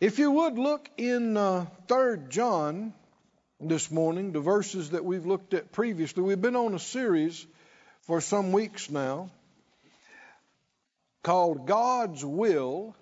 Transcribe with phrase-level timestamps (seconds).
[0.00, 2.92] If you would look in uh, 3 John
[3.60, 7.46] this morning, the verses that we've looked at previously, we've been on a series
[8.02, 9.30] for some weeks now
[11.22, 12.96] called God's Will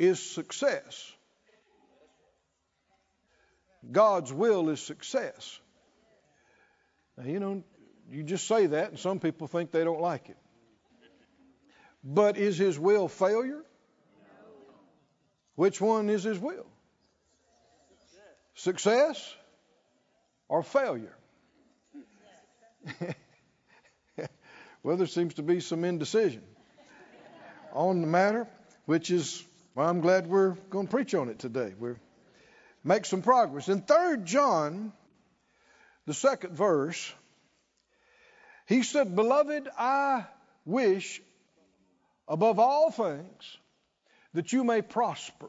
[0.00, 1.12] is Success.
[3.90, 5.60] God's will is success.
[7.16, 7.62] Now, you know,
[8.10, 10.36] you just say that, and some people think they don't like it.
[12.02, 13.62] But is His will failure?
[15.58, 16.66] Which one is His will?
[18.54, 19.34] Success
[20.48, 21.16] or failure?
[24.84, 26.44] well, there seems to be some indecision
[27.72, 28.46] on the matter,
[28.86, 31.74] which is well, I'm glad we're going to preach on it today.
[31.76, 31.98] We're
[32.84, 33.68] make some progress.
[33.68, 34.92] In 3 John,
[36.06, 37.12] the second verse,
[38.68, 40.24] he said, Beloved, I
[40.64, 41.20] wish
[42.28, 43.58] above all things
[44.34, 45.48] that you may prosper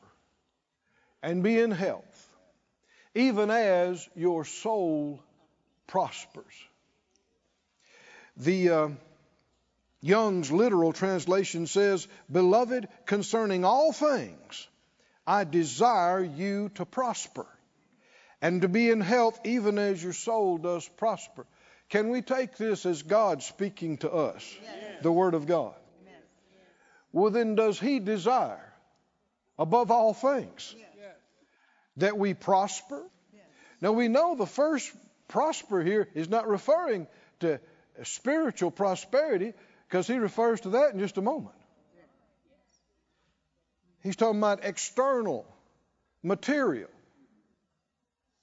[1.22, 2.28] and be in health,
[3.16, 5.22] even as your soul
[5.88, 6.54] prospers.
[8.38, 8.90] The uh,
[10.02, 14.68] Young's literal translation says, Beloved, concerning all things,
[15.28, 17.46] I desire you to prosper
[18.42, 21.46] and to be in health even as your soul does prosper.
[21.90, 25.04] Can we take this as God speaking to us, yes.
[25.04, 25.76] the Word of God?
[26.06, 26.14] Yes.
[27.12, 28.74] Well, then, does He desire,
[29.58, 30.89] above all things, yes.
[32.00, 33.04] That we prosper?
[33.82, 34.92] Now, we know the first
[35.28, 37.08] prosper here is not referring
[37.40, 37.60] to
[38.04, 39.54] spiritual prosperity
[39.88, 41.56] because He refers to that in just a moment.
[44.02, 45.46] He's talking about external,
[46.24, 46.90] material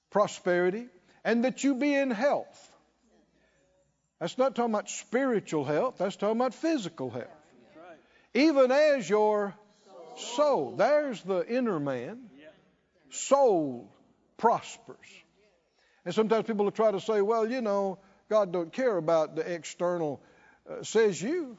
[0.09, 0.87] prosperity,
[1.23, 2.71] and that you be in health.
[4.19, 7.27] That's not talking about spiritual health, that's talking about physical health.
[8.33, 9.53] Even as your
[10.15, 12.29] soul, there's the inner man,
[13.09, 13.91] soul
[14.37, 14.97] prospers.
[16.05, 17.99] And sometimes people will try to say, well, you know,
[18.29, 20.21] God don't care about the external.
[20.69, 21.57] Uh, says you.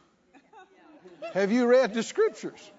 [1.33, 2.71] Have you read the scriptures?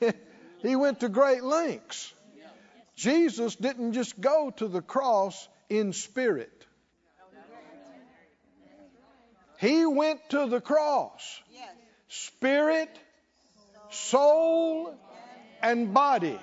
[0.58, 2.12] he went to great lengths.
[2.96, 6.66] Jesus didn't just go to the cross in spirit.
[9.58, 11.42] He went to the cross.
[12.08, 12.90] Spirit,
[13.90, 14.94] soul,
[15.62, 16.38] and body.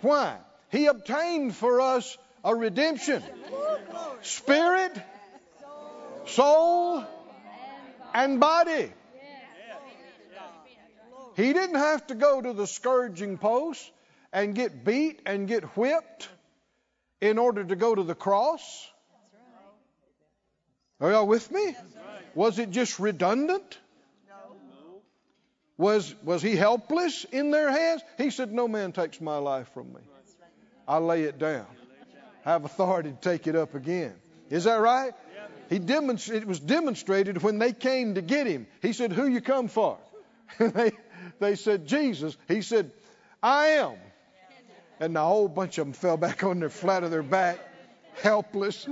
[0.00, 0.38] Why?
[0.70, 3.22] He obtained for us a redemption.
[4.22, 4.92] Spirit,
[6.26, 7.04] soul,
[8.14, 8.92] and body.
[11.36, 13.90] He didn't have to go to the scourging post
[14.32, 16.28] and get beat and get whipped
[17.20, 18.90] in order to go to the cross.
[21.00, 21.76] Are y'all with me?
[22.34, 23.78] Was it just redundant?
[25.78, 28.00] Was, was he helpless in their hands?
[28.16, 30.00] He said, No man takes my life from me.
[30.86, 31.66] I lay it down.
[32.44, 34.14] I have authority to take it up again.
[34.50, 35.12] Is that right?
[35.68, 38.66] He demonst- it was demonstrated when they came to get him.
[38.82, 39.98] He said, Who you come for?
[40.58, 40.92] they,
[41.40, 42.36] they said, Jesus.
[42.46, 42.92] He said,
[43.42, 43.94] I am.
[45.00, 47.58] And the whole bunch of them fell back on their flat of their back,
[48.22, 48.88] helpless.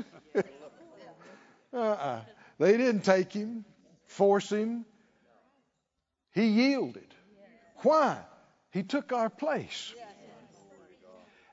[1.73, 2.21] uh-uh.
[2.59, 3.65] They didn't take him,
[4.07, 4.85] force him.
[6.33, 7.15] He yielded.
[7.79, 8.19] Why?
[8.73, 9.95] He took our place.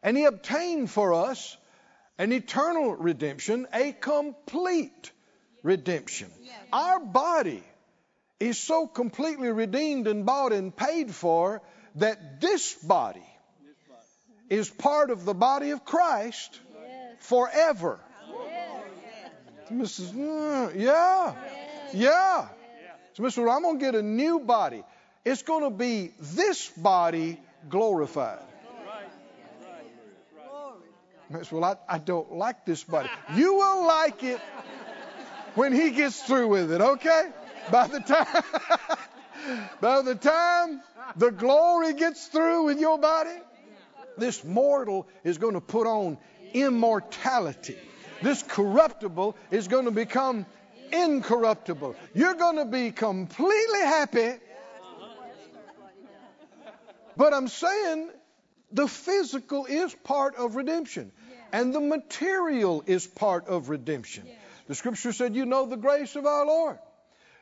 [0.04, 1.58] And he obtained for us
[2.18, 5.12] an eternal redemption, a complete
[5.64, 6.30] redemption.
[6.74, 7.64] Our body
[8.40, 11.62] is so completely redeemed and bought and paid for
[11.96, 13.26] that this body
[14.50, 16.60] is part of the body of Christ
[17.20, 18.00] forever.
[19.72, 20.12] Mrs.
[20.12, 21.34] Mm, yeah,
[21.94, 22.48] yeah.
[23.14, 23.50] So, Mr.
[23.54, 24.84] I'm going to get a new body.
[25.24, 27.40] It's going to be this body
[27.70, 28.40] glorified.
[31.52, 33.10] Well, I, I don't like this body.
[33.36, 34.40] You will like it
[35.56, 37.30] when he gets through with it, okay?
[37.72, 38.44] By the time
[39.82, 40.82] by the time
[41.16, 43.38] the glory gets through with your body,
[44.18, 46.18] this mortal is going to put on
[46.54, 47.78] immortality.
[48.22, 50.46] This corruptible is going to become
[50.92, 51.96] incorruptible.
[52.14, 54.34] You're going to be completely happy.
[57.18, 58.10] But I'm saying
[58.72, 61.12] the physical is part of redemption,
[61.54, 64.28] and the material is part of redemption.
[64.68, 66.80] The scripture said, You know the grace of our Lord.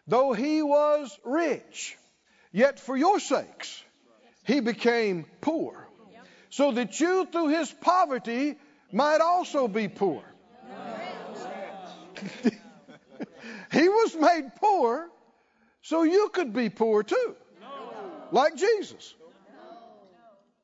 [0.08, 1.98] Though he was rich,
[2.52, 3.84] yet for your sakes
[4.46, 5.88] he became poor,
[6.50, 8.56] so that you through his poverty
[8.92, 10.24] might also be poor.
[13.72, 15.10] he was made poor
[15.82, 17.36] so you could be poor too,
[18.32, 19.14] like Jesus.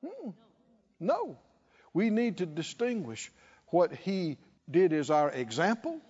[0.04, 0.32] Hmm.
[1.00, 1.38] No.
[1.96, 3.32] We need to distinguish
[3.68, 4.38] what he
[4.70, 6.02] did as our example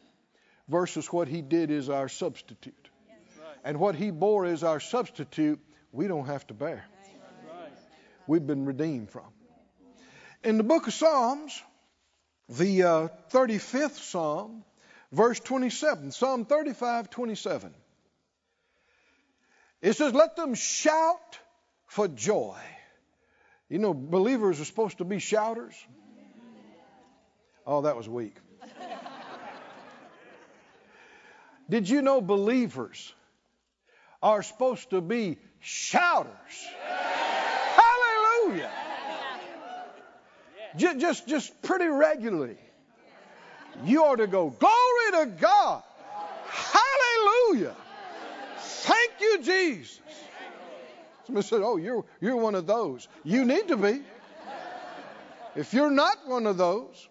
[0.67, 2.89] versus what he did as our substitute.
[3.63, 5.59] And what he bore as our substitute,
[5.91, 6.85] we don't have to bear.
[8.25, 9.27] We've been redeemed from.
[10.43, 11.61] In the book of Psalms,
[12.49, 14.63] the uh, 35th Psalm,
[15.11, 17.75] verse 27, Psalm 35, 27.
[19.83, 21.39] It says, Let them shout
[21.85, 22.57] for joy.
[23.69, 25.73] You know, believers are supposed to be shouters.
[27.65, 28.35] Oh, that was weak.
[31.69, 33.13] Did you know believers
[34.21, 36.31] are supposed to be shouters?
[38.45, 38.71] Hallelujah.
[40.77, 42.57] Just, just pretty regularly.
[43.83, 45.83] You ought to go, Glory to God.
[46.47, 47.75] Hallelujah.
[48.57, 49.99] Thank you, Jesus.
[51.25, 53.07] Somebody said, Oh, you're, you're one of those.
[53.23, 54.01] You need to be.
[55.55, 57.07] If you're not one of those,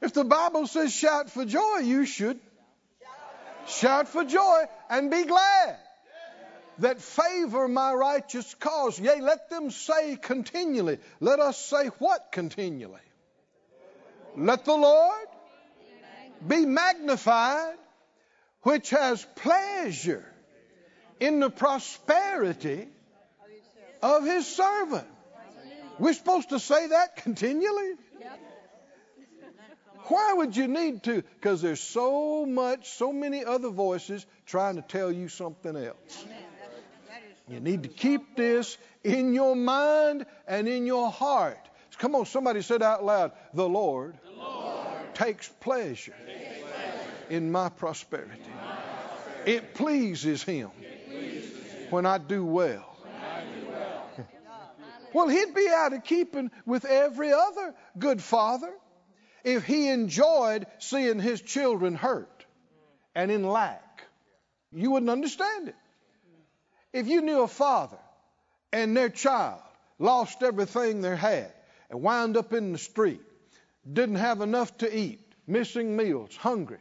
[0.00, 2.38] if the Bible says shout for joy, you should
[3.66, 5.76] shout for joy and be glad
[6.78, 8.98] that favor my righteous cause.
[8.98, 10.98] Yea, let them say continually.
[11.20, 13.00] Let us say what continually?
[14.36, 15.26] Let the Lord
[16.46, 17.76] be magnified,
[18.62, 20.24] which has pleasure
[21.20, 22.88] in the prosperity
[24.02, 25.06] of his servant.
[25.98, 27.94] We're supposed to say that continually?
[30.04, 31.22] Why would you need to?
[31.22, 36.24] Because there's so much, so many other voices trying to tell you something else.
[37.46, 41.58] You need to keep this in your mind and in your heart.
[41.98, 47.50] Come on, somebody said out loud, The Lord, the Lord takes, pleasure takes pleasure in
[47.50, 48.30] my prosperity.
[48.44, 49.52] In my prosperity.
[49.52, 50.97] It, pleases him it pleases him
[51.90, 52.96] when I do well.
[53.68, 54.26] Well.
[55.12, 58.72] well, he'd be out of keeping with every other good father
[59.44, 62.46] if he enjoyed seeing his children hurt
[63.14, 64.02] and in lack.
[64.72, 65.76] You wouldn't understand it.
[66.92, 67.98] If you knew a father
[68.72, 69.60] and their child
[69.98, 71.52] lost everything they had
[71.90, 73.20] and wound up in the street,
[73.90, 76.78] didn't have enough to eat, missing meals, hungry,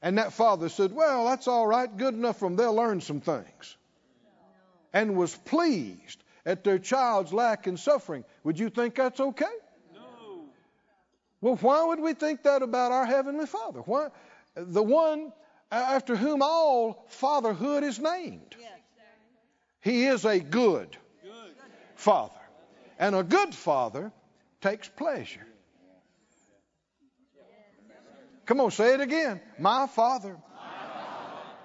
[0.00, 3.20] and that father said, Well, that's all right, good enough for them, they'll learn some
[3.20, 3.76] things,
[4.92, 9.44] and was pleased at their child's lack and suffering, would you think that's okay?
[9.94, 10.44] No.
[11.40, 13.80] Well, why would we think that about our Heavenly Father?
[13.80, 14.08] Why?
[14.54, 15.32] The one
[15.70, 18.56] after whom all fatherhood is named.
[18.58, 18.70] Yes.
[19.80, 20.96] He is a good,
[21.94, 22.34] father.
[22.98, 24.10] And a good father
[24.60, 25.46] takes pleasure.
[28.46, 29.40] Come on, say it again.
[29.58, 30.36] My father,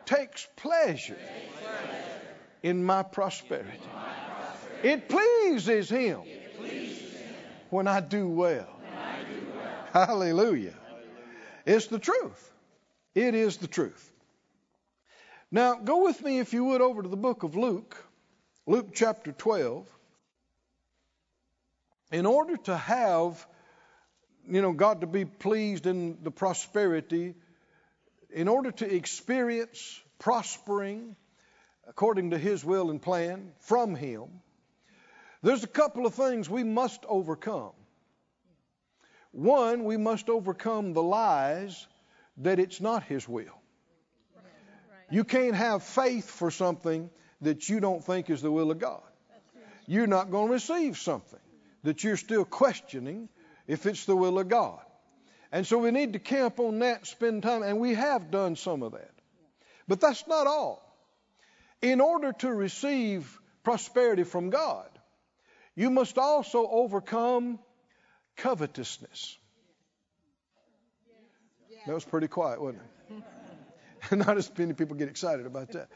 [0.06, 1.18] takes pleasure,
[2.64, 3.80] in my prosperity.
[4.82, 6.22] It pleases him,
[7.70, 8.68] when I do well.
[9.92, 10.74] Hallelujah.
[11.66, 12.52] It's the truth.
[13.14, 14.12] It is the truth.
[15.52, 17.96] Now, go with me, if you would, over to the book of Luke,
[18.66, 19.88] Luke chapter 12.
[22.12, 23.46] In order to have,
[24.50, 27.36] you know, God to be pleased in the prosperity,
[28.32, 31.16] in order to experience prospering
[31.88, 34.24] according to His will and plan from Him,
[35.42, 37.72] there's a couple of things we must overcome.
[39.32, 41.88] One, we must overcome the lies
[42.38, 43.60] that it's not His will.
[45.10, 47.10] You can't have faith for something
[47.42, 49.02] that you don't think is the will of God.
[49.86, 51.40] You're not going to receive something
[51.84, 53.30] that you're still questioning
[53.68, 54.80] if it's the will of God.
[55.52, 58.82] And so we need to camp on that, spend time, and we have done some
[58.82, 59.12] of that.
[59.88, 60.93] But that's not all.
[61.84, 64.88] In order to receive prosperity from God,
[65.76, 67.60] you must also overcome
[68.38, 69.38] covetousness.
[71.86, 72.84] That was pretty quiet, wasn't
[74.12, 74.12] it?
[74.16, 75.90] Not as many people get excited about that.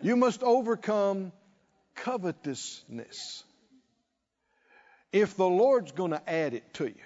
[0.00, 1.30] You must overcome
[1.94, 3.44] covetousness
[5.12, 7.04] if the Lord's going to add it to you.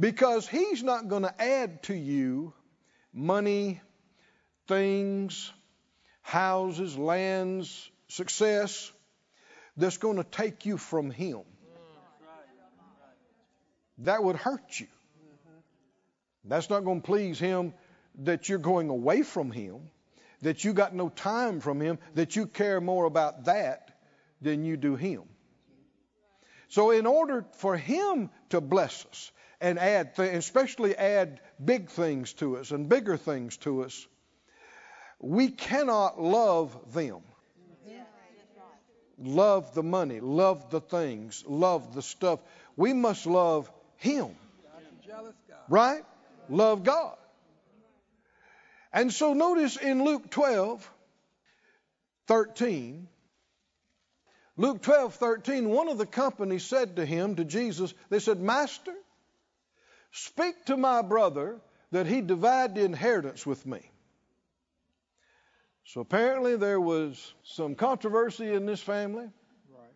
[0.00, 2.52] Because He's not going to add to you
[3.12, 3.80] money,
[4.66, 5.52] things,
[6.24, 8.90] houses, lands, success
[9.76, 11.42] that's going to take you from Him.
[13.98, 14.88] That would hurt you.
[16.44, 17.72] That's not going to please Him
[18.22, 19.90] that you're going away from Him,
[20.42, 23.90] that you got no time from Him, that you care more about that
[24.40, 25.22] than you do Him.
[26.68, 32.32] So, in order for Him to bless us and add, th- especially add big things
[32.34, 34.06] to us and bigger things to us,
[35.20, 37.20] we cannot love them.
[39.18, 42.40] love the money, love the things, love the stuff.
[42.76, 44.34] We must love Him.
[45.68, 46.04] Right?
[46.48, 47.16] Love God.
[48.92, 50.88] And so notice in Luke 12,
[52.26, 53.08] 13,
[54.56, 58.94] Luke 12, 13, one of the company said to him, to Jesus, they said, Master,
[60.12, 63.80] speak to my brother that he divide the inheritance with me.
[65.84, 69.28] So apparently there was some controversy in this family.
[69.70, 69.92] Right.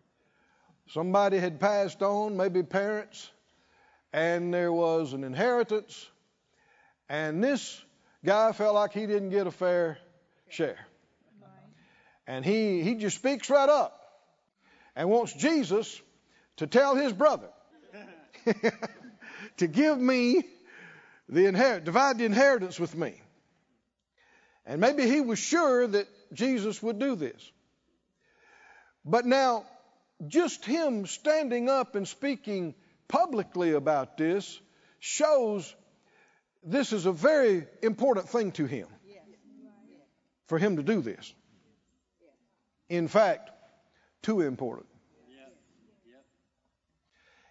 [0.87, 3.31] Somebody had passed on, maybe parents,
[4.13, 6.09] and there was an inheritance,
[7.09, 7.83] and this
[8.23, 9.97] guy felt like he didn't get a fair
[10.47, 10.77] share.
[12.27, 13.99] And he, he just speaks right up
[14.95, 15.99] and wants Jesus
[16.57, 17.49] to tell his brother
[19.57, 20.43] to give me
[21.27, 23.19] the inherit, divide the inheritance with me.
[24.69, 27.51] And maybe he was sure that Jesus would do this.
[29.03, 29.65] But now,
[30.27, 32.75] just him standing up and speaking
[33.07, 34.59] publicly about this
[34.99, 35.73] shows
[36.63, 38.87] this is a very important thing to him
[40.45, 41.33] for him to do this.
[42.89, 43.49] In fact,
[44.21, 44.85] too important.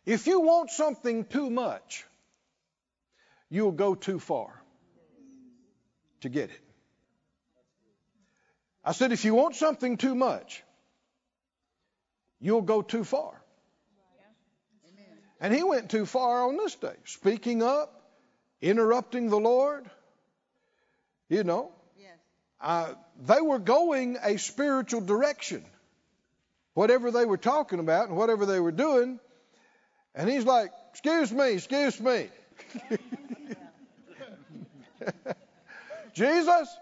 [0.06, 2.04] If you want something too much,
[3.50, 4.62] you'll go too far
[6.20, 6.67] to get it.
[8.88, 10.64] I said, if you want something too much,
[12.40, 13.38] you'll go too far.
[15.42, 18.10] And he went too far on this day, speaking up,
[18.62, 19.84] interrupting the Lord.
[21.28, 21.70] You know,
[22.62, 22.94] uh,
[23.26, 25.66] they were going a spiritual direction.
[26.72, 29.20] Whatever they were talking about and whatever they were doing,
[30.14, 32.28] and he's like, Excuse me, excuse me.
[36.14, 36.74] Jesus,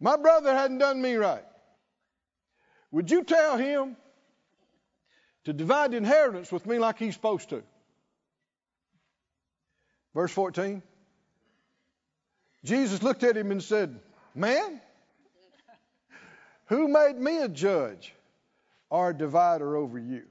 [0.00, 1.44] my brother hadn't done me right.
[2.90, 3.96] Would you tell him
[5.44, 7.62] to divide the inheritance with me like he's supposed to?
[10.14, 10.82] Verse 14.
[12.64, 14.00] Jesus looked at him and said,
[14.34, 14.80] Man,
[16.66, 18.14] who made me a judge
[18.90, 20.22] or a divider over you?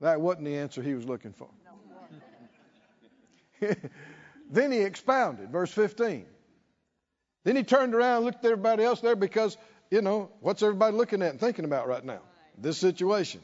[0.00, 1.48] That wasn't the answer he was looking for.
[4.50, 6.26] then he expounded, verse 15.
[7.46, 9.56] Then he turned around and looked at everybody else there because,
[9.88, 12.18] you know, what's everybody looking at and thinking about right now?
[12.58, 13.40] This situation.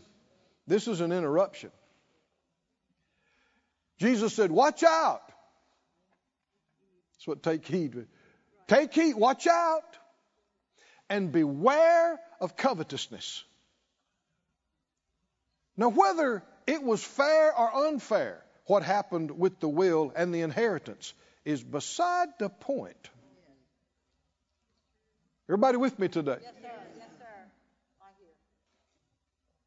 [0.67, 1.71] This is an interruption.
[3.99, 5.23] Jesus said, Watch out.
[7.15, 8.09] That's what take heed.
[8.67, 9.97] Take heed, watch out,
[11.09, 13.45] and beware of covetousness.
[15.77, 21.15] Now, whether it was fair or unfair, what happened with the will and the inheritance
[21.45, 23.09] is beside the point.
[25.49, 26.37] Everybody with me today?
[26.41, 26.69] Yes, sir.
[26.99, 27.25] Yes, sir.
[28.01, 28.29] I hear.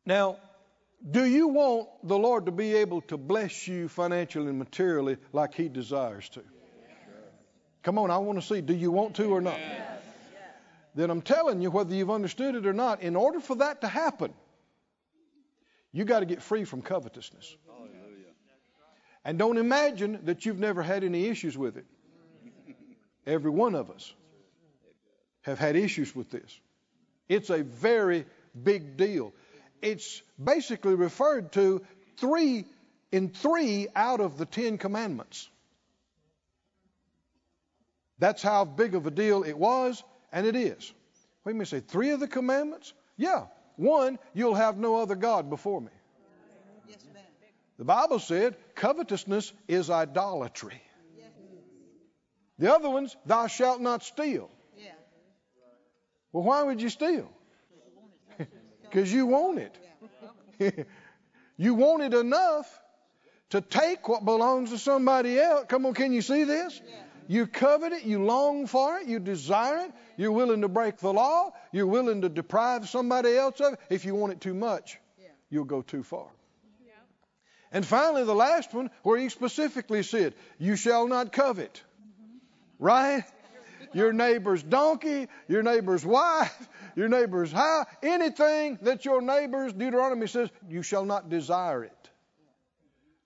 [0.06, 0.38] Now,
[1.10, 5.54] do you want the Lord to be able to bless you financially and materially like
[5.54, 6.42] He desires to?
[7.84, 8.62] Come on, I want to see.
[8.62, 9.60] Do you want to or not?
[10.96, 13.88] Then I'm telling you, whether you've understood it or not, in order for that to
[13.88, 14.34] happen,
[15.92, 17.56] you got to get free from covetousness.
[19.26, 21.86] And don't imagine that you've never had any issues with it.
[23.28, 24.14] Every one of us
[25.46, 26.60] have had issues with this.
[27.30, 28.26] It's a very
[28.62, 29.32] big deal.
[29.82, 31.86] It's basically referred to
[32.18, 32.66] three
[33.12, 35.48] in three out of the Ten Commandments.
[38.18, 40.94] That's how big of a deal it was, and it is.
[41.44, 42.94] Wait a minute, say three of the commandments?
[43.16, 45.92] Yeah, one, you'll have no other God before me.
[46.88, 47.24] Yes, ma'am.
[47.78, 50.82] The Bible said covetousness is idolatry.
[52.58, 54.50] The other ones, thou shalt not steal.
[56.36, 57.32] Well, why would you steal?
[58.84, 59.60] Because you want
[60.60, 60.88] it.
[61.58, 62.68] you want it enough
[63.52, 65.66] to take what belongs to somebody else.
[65.70, 66.82] Come on, can you see this?
[67.28, 71.12] You covet it, you long for it, you desire it, you're willing to break the
[71.12, 73.80] law, you're willing to deprive somebody else of it.
[73.90, 75.00] If you want it too much,
[75.50, 76.28] you'll go too far.
[77.72, 81.82] And finally, the last one, where he specifically said, You shall not covet.
[82.78, 83.24] Right?
[83.96, 90.50] Your neighbor's donkey, your neighbor's wife, your neighbor's house, anything that your neighbor's, Deuteronomy says,
[90.68, 92.10] you shall not desire it.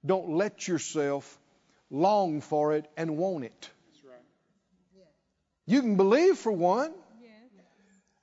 [0.06, 1.40] Don't let yourself
[1.90, 3.70] long for it and want it.
[5.66, 6.94] You can believe for one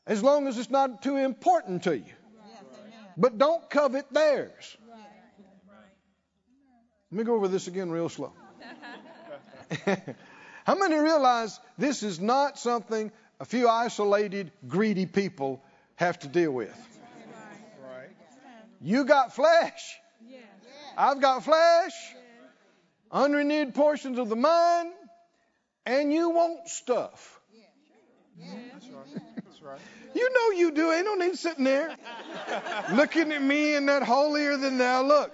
[0.07, 2.15] as long as it's not too important to you.
[3.17, 4.77] But don't covet theirs.
[7.11, 8.33] Let me go over this again real slow.
[10.67, 15.63] How many realize this is not something a few isolated, greedy people
[15.95, 16.75] have to deal with.
[18.83, 19.97] You got flesh.
[20.99, 21.93] I've got flesh,
[23.13, 24.91] unrenewed portions of the mind,
[25.85, 27.41] and you want stuff.
[30.15, 30.91] You know you do.
[30.91, 31.95] Ain't no need sitting there
[32.93, 35.33] looking at me in that holier than thou look.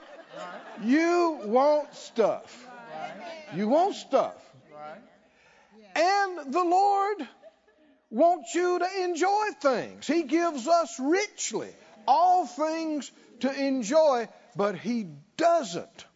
[0.82, 2.68] You want stuff.
[3.54, 4.34] You want stuff.
[5.94, 7.28] And the Lord
[8.10, 10.06] wants you to enjoy things.
[10.06, 11.70] He gives us richly
[12.06, 15.06] all things to enjoy, but He
[15.36, 16.06] doesn't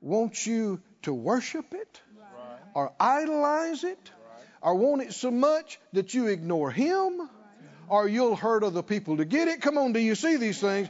[0.00, 2.00] want you to worship it
[2.74, 4.10] or idolize it
[4.62, 7.28] or want it so much that you ignore Him
[7.88, 9.60] or you'll hurt other people to get it.
[9.60, 10.88] Come on, do you see these things?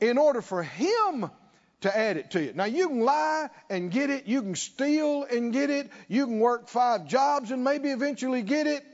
[0.00, 1.30] In order for Him
[1.82, 2.52] to add it to you.
[2.54, 6.40] Now, you can lie and get it, you can steal and get it, you can
[6.40, 8.84] work five jobs and maybe eventually get it,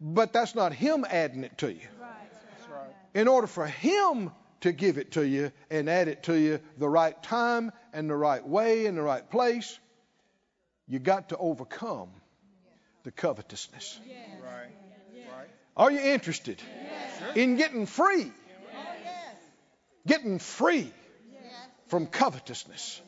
[0.00, 1.86] but that's not Him adding it to you.
[2.00, 2.90] That's right.
[3.14, 4.30] In order for Him
[4.60, 8.16] to give it to you and add it to you the right time and the
[8.16, 9.78] right way and the right place,
[10.88, 12.10] you got to overcome
[13.04, 14.00] the covetousness.
[14.42, 14.70] Right.
[15.36, 15.48] Right.
[15.76, 16.60] Are you interested
[17.34, 18.32] in getting free?
[20.06, 20.92] Getting free
[21.88, 23.00] from covetousness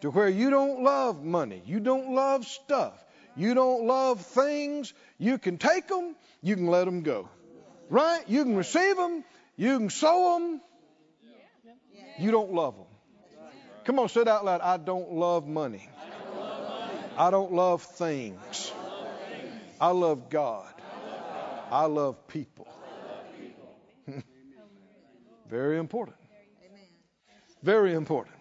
[0.00, 2.92] to where you don't love money, you don't love stuff,
[3.36, 4.92] you don't love things.
[5.18, 7.28] You can take them, you can let them go.
[7.90, 8.22] Right?
[8.28, 9.24] You can receive them,
[9.56, 10.60] you can sow them.
[12.18, 12.86] You don't love them.
[13.84, 14.60] Come on, say it out loud.
[14.60, 15.88] I don't love money.
[17.16, 18.72] I don't love things.
[19.80, 20.72] I love God.
[21.70, 22.68] I love people.
[25.48, 26.16] Very important.
[27.64, 28.36] Very important.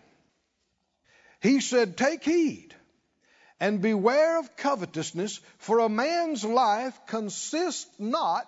[1.42, 2.76] He said, Take heed
[3.58, 8.46] and beware of covetousness, for a man's life consists not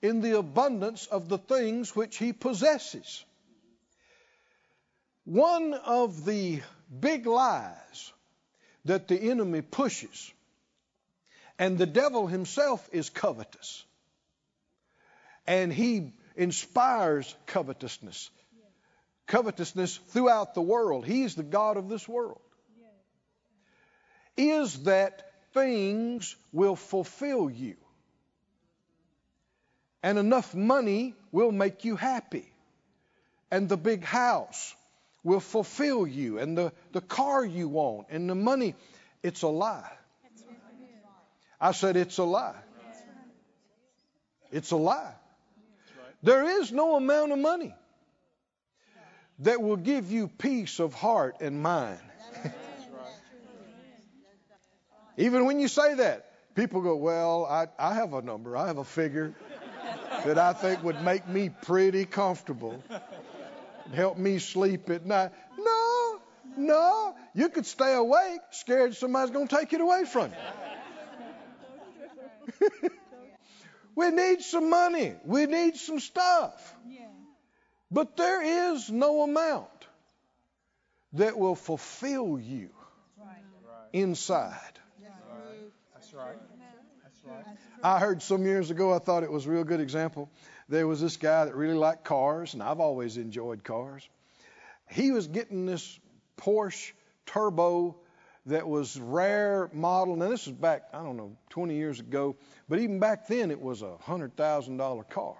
[0.00, 3.24] in the abundance of the things which he possesses.
[5.24, 6.62] One of the
[7.00, 8.12] big lies
[8.84, 10.32] that the enemy pushes,
[11.58, 13.84] and the devil himself is covetous,
[15.48, 18.30] and he inspires covetousness.
[19.32, 21.06] Covetousness throughout the world.
[21.06, 22.42] He's the God of this world.
[24.36, 25.22] Is that
[25.54, 27.76] things will fulfill you.
[30.02, 32.52] And enough money will make you happy.
[33.50, 34.74] And the big house
[35.24, 36.38] will fulfill you.
[36.38, 38.08] And the, the car you want.
[38.10, 38.74] And the money.
[39.22, 39.92] It's a lie.
[41.58, 42.60] I said it's a lie.
[44.50, 45.14] It's a lie.
[46.22, 47.74] There is no amount of money
[49.42, 52.00] that will give you peace of heart and mind.
[55.16, 58.78] Even when you say that, people go, Well, I, I have a number, I have
[58.78, 59.34] a figure
[60.24, 62.82] that I think would make me pretty comfortable,
[63.92, 65.30] help me sleep at night.
[65.58, 66.20] No,
[66.56, 70.30] no, you could stay awake scared somebody's going to take it away from
[72.70, 72.78] you.
[73.94, 76.74] we need some money, we need some stuff.
[77.92, 79.68] But there is no amount
[81.12, 82.70] that will fulfill you
[83.92, 84.78] inside.
[85.94, 86.36] That's right.
[87.04, 87.44] That's right.
[87.84, 90.30] I heard some years ago, I thought it was a real good example.
[90.70, 94.08] There was this guy that really liked cars, and I've always enjoyed cars.
[94.90, 95.98] He was getting this
[96.38, 96.92] Porsche
[97.26, 97.96] Turbo
[98.46, 100.16] that was rare model.
[100.16, 102.36] Now, this was back, I don't know, 20 years ago,
[102.68, 105.36] but even back then it was a $100,000 car.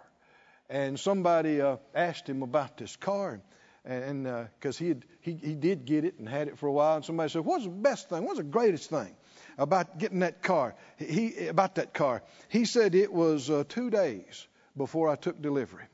[0.72, 3.42] And somebody uh, asked him about this car,
[3.84, 4.24] and
[4.58, 7.04] because uh, he, he he did get it and had it for a while, and
[7.04, 8.24] somebody said, "What's the best thing?
[8.24, 9.14] What's the greatest thing
[9.58, 12.22] about getting that car?" He about that car.
[12.48, 15.84] He said it was uh, two days before I took delivery.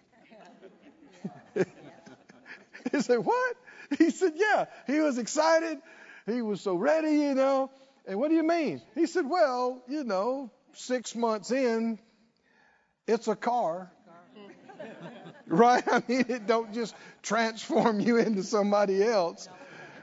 [2.93, 3.57] he said, "What?"
[3.99, 5.79] He said, "Yeah." He was excited.
[6.25, 7.73] He was so ready, you know.
[8.07, 8.81] And what do you mean?
[8.95, 11.99] He said, "Well, you know, six months in,
[13.09, 13.91] it's a car."
[15.49, 15.83] Right?
[15.87, 19.49] I mean, it don't just transform you into somebody else.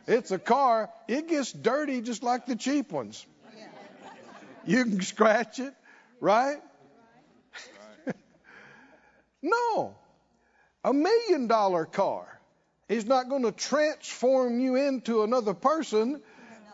[0.07, 0.89] It's a car.
[1.07, 3.25] It gets dirty just like the cheap ones.
[4.65, 5.73] You can scratch it,
[6.19, 6.57] right?
[9.41, 9.95] no.
[10.83, 12.27] A million dollar car
[12.89, 16.21] is not going to transform you into another person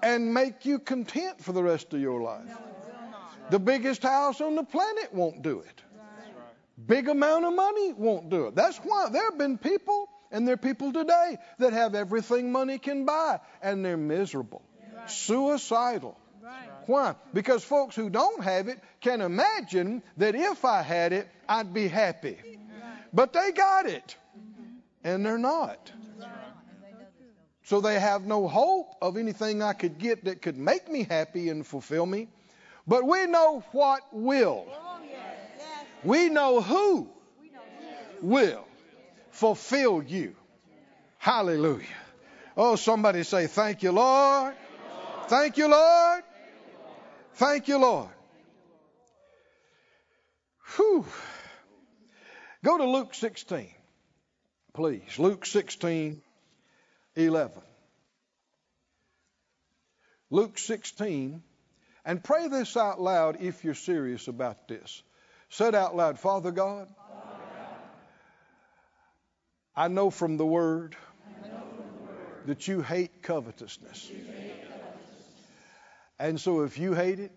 [0.04, 2.48] and make you content for the rest of your life.
[3.50, 5.82] The biggest house on the planet won't do it.
[6.86, 8.56] Big amount of money won't do it.
[8.56, 12.78] That's why there have been people, and there are people today that have everything money
[12.80, 14.62] can buy, and they're miserable,
[15.08, 16.18] suicidal.
[16.88, 17.16] Why?
[17.34, 21.88] Because folks who don't have it can imagine that if I had it, I'd be
[21.88, 22.38] happy.
[23.14, 24.16] but they got it.
[25.04, 25.92] And they're not.
[27.64, 31.50] So they have no hope of anything I could get that could make me happy
[31.50, 32.28] and fulfill me.
[32.88, 34.66] But we know what will.
[36.04, 37.10] We know who
[38.22, 38.66] will
[39.32, 40.36] fulfill you.
[41.18, 41.86] Hallelujah.
[42.58, 44.56] Oh, somebody say, Thank you, Lord.
[45.28, 46.24] Thank you, Lord.
[47.36, 48.10] Thank you, Lord.
[50.76, 51.06] Whew.
[52.64, 53.70] Go to Luke 16,
[54.74, 55.18] please.
[55.18, 56.22] Luke 16,
[57.16, 57.62] 11.
[60.30, 61.44] Luke 16,
[62.06, 65.04] and pray this out loud if you're serious about this.
[65.52, 66.88] Said out loud, Father God,
[69.76, 70.96] I know from the word
[72.46, 74.10] that you hate covetousness.
[76.18, 77.34] And so if you hate it,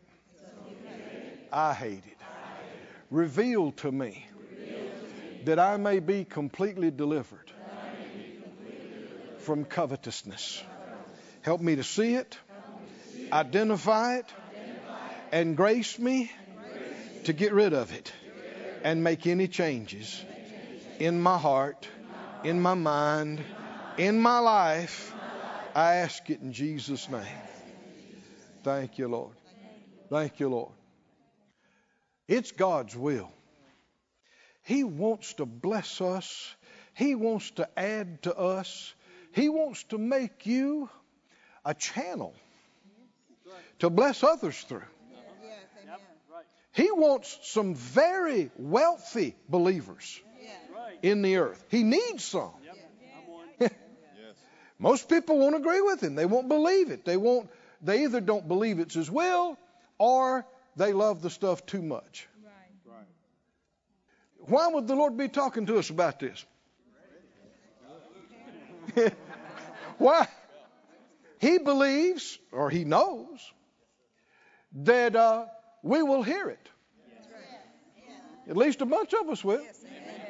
[1.53, 2.19] I hate it.
[3.11, 4.27] Reveal to me
[5.45, 7.51] that I may be completely delivered
[9.39, 10.63] from covetousness.
[11.43, 12.39] Help me to see it,
[13.33, 14.33] identify it,
[15.33, 16.31] and grace me
[17.25, 18.13] to get rid of it
[18.83, 20.25] and make any changes
[20.99, 21.89] in my heart,
[22.45, 23.43] in my mind,
[23.97, 25.13] in my life.
[25.75, 27.23] I ask it in Jesus' name.
[28.63, 29.35] Thank you, Lord.
[30.09, 30.73] Thank you, Lord.
[32.29, 33.31] It's God's will.
[34.63, 36.55] He wants to bless us.
[36.95, 38.95] He wants to add to us.
[39.33, 40.89] He wants to make you
[41.65, 42.35] a channel
[43.81, 44.83] to bless others through.
[46.75, 50.21] He wants some very wealthy believers
[51.03, 51.65] in the earth.
[51.69, 52.51] He needs some.
[54.79, 56.17] Most people won't agree with him.
[56.17, 57.05] They won't believe it.
[57.05, 57.49] They won't
[57.81, 59.57] they either don't believe it's his will
[59.99, 62.27] or they love the stuff too much.
[64.39, 66.45] Why would the Lord be talking to us about this?
[69.99, 70.27] Why?
[71.39, 73.39] He believes, or he knows,
[74.73, 75.47] that uh,
[75.85, 76.69] we will hear it.
[78.49, 79.63] At least a bunch of us will.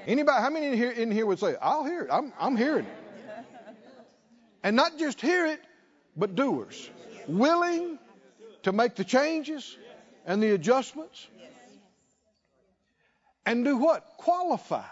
[0.07, 0.43] Anybody?
[0.43, 2.11] How many in here, in here would say, "I'll hear it.
[2.13, 3.45] I'm, I'm hearing it,"
[4.63, 5.61] and not just hear it,
[6.17, 6.91] but doers,
[7.27, 7.99] willing
[8.65, 9.79] to make the changes
[10.27, 11.27] and the adjustments,
[13.47, 14.05] and do what?
[14.19, 14.85] Qualify.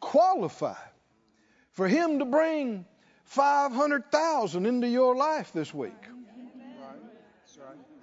[0.00, 0.74] Qualify
[1.70, 2.84] for Him to bring
[3.24, 5.92] five hundred thousand into your life this week.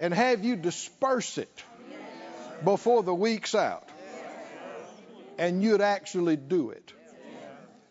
[0.00, 1.64] And have you disperse it
[2.64, 3.88] before the week's out,
[5.38, 6.92] and you'd actually do it.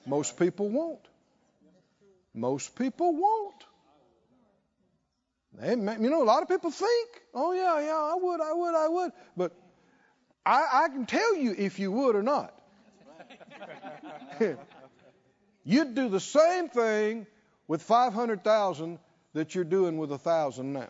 [0.05, 1.05] Most people won't.
[2.33, 3.55] Most people won't.
[5.53, 8.75] They, you know, a lot of people think, "Oh yeah, yeah, I would, I would,
[8.75, 9.55] I would," but
[10.45, 12.53] I, I can tell you if you would or not.
[15.63, 17.27] You'd do the same thing
[17.67, 18.97] with 500,000
[19.33, 20.89] that you're doing with a thousand now.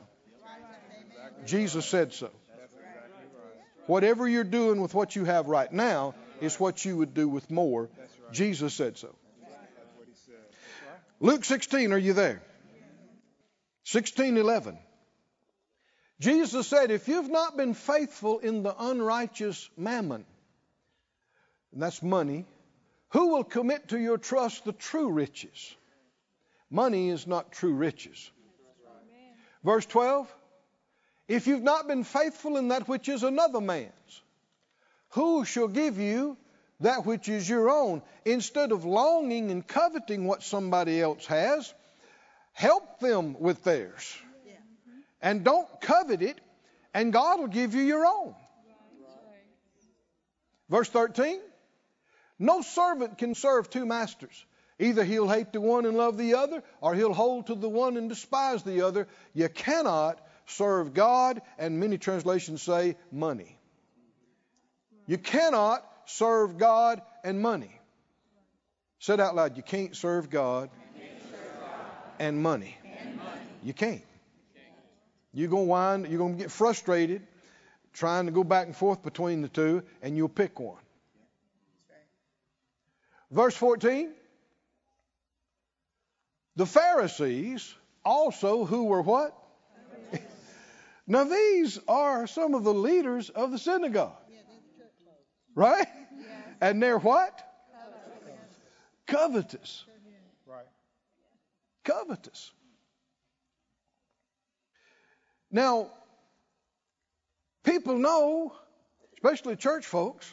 [1.46, 2.30] Jesus said so.
[3.88, 7.50] Whatever you're doing with what you have right now is what you would do with
[7.50, 7.90] more.
[8.32, 9.16] Jesus said so.
[11.20, 12.42] Luke 16, are you there?
[13.86, 14.78] 16:11.
[16.20, 20.26] Jesus said, "If you've not been faithful in the unrighteous mammon,
[21.72, 22.46] and that's money,
[23.10, 25.76] who will commit to your trust the true riches?
[26.70, 28.32] Money is not true riches.
[29.64, 30.34] Verse 12
[31.30, 34.22] If you've not been faithful in that which is another man's,
[35.10, 36.36] who shall give you
[36.80, 38.02] that which is your own?
[38.26, 41.72] Instead of longing and coveting what somebody else has,
[42.54, 44.18] help them with theirs.
[45.22, 46.42] And don't covet it,
[46.96, 48.34] and God will give you your own.
[50.68, 51.40] Verse 13
[52.40, 54.46] No servant can serve two masters.
[54.80, 57.98] Either he'll hate the one and love the other, or he'll hold to the one
[57.98, 59.08] and despise the other.
[59.36, 63.58] You cannot serve God, and many translations say money.
[65.06, 67.80] You cannot serve God and money.
[69.00, 70.70] Said out loud, you can't serve God
[72.20, 72.78] and money.
[73.64, 74.04] You can't.
[75.34, 77.26] You're gonna wind, you're gonna get frustrated
[77.94, 80.78] trying to go back and forth between the two, and you'll pick one.
[83.32, 84.12] Verse 14.
[86.56, 89.36] The Pharisees also who were what?
[91.10, 94.14] Now these are some of the leaders of the synagogue.
[95.56, 95.88] Right?
[96.62, 97.46] And they're what?
[99.08, 99.84] Covetous.
[100.46, 100.68] Right.
[101.84, 102.52] Covetous.
[105.52, 105.90] Now,
[107.64, 108.54] people know,
[109.16, 110.32] especially church folks,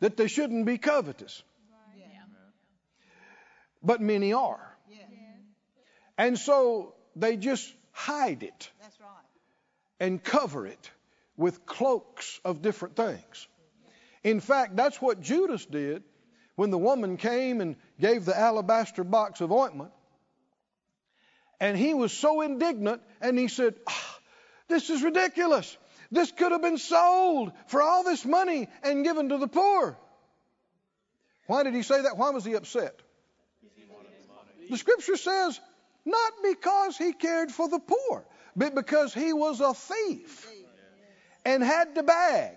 [0.00, 1.42] that they shouldn't be covetous.
[3.82, 4.76] But many are.
[6.18, 8.95] And so they just hide it That's right.
[10.00, 10.90] And cover it
[11.36, 13.48] with cloaks of different things.
[14.24, 16.02] In fact, that's what Judas did
[16.56, 19.92] when the woman came and gave the alabaster box of ointment.
[21.60, 24.18] And he was so indignant and he said, "Ah,
[24.68, 25.76] This is ridiculous.
[26.10, 29.98] This could have been sold for all this money and given to the poor.
[31.46, 32.16] Why did he say that?
[32.16, 33.00] Why was he upset?
[34.68, 35.60] The scripture says,
[36.04, 38.24] not because he cared for the poor,
[38.56, 40.50] but because he was a thief
[41.44, 42.54] and had the bag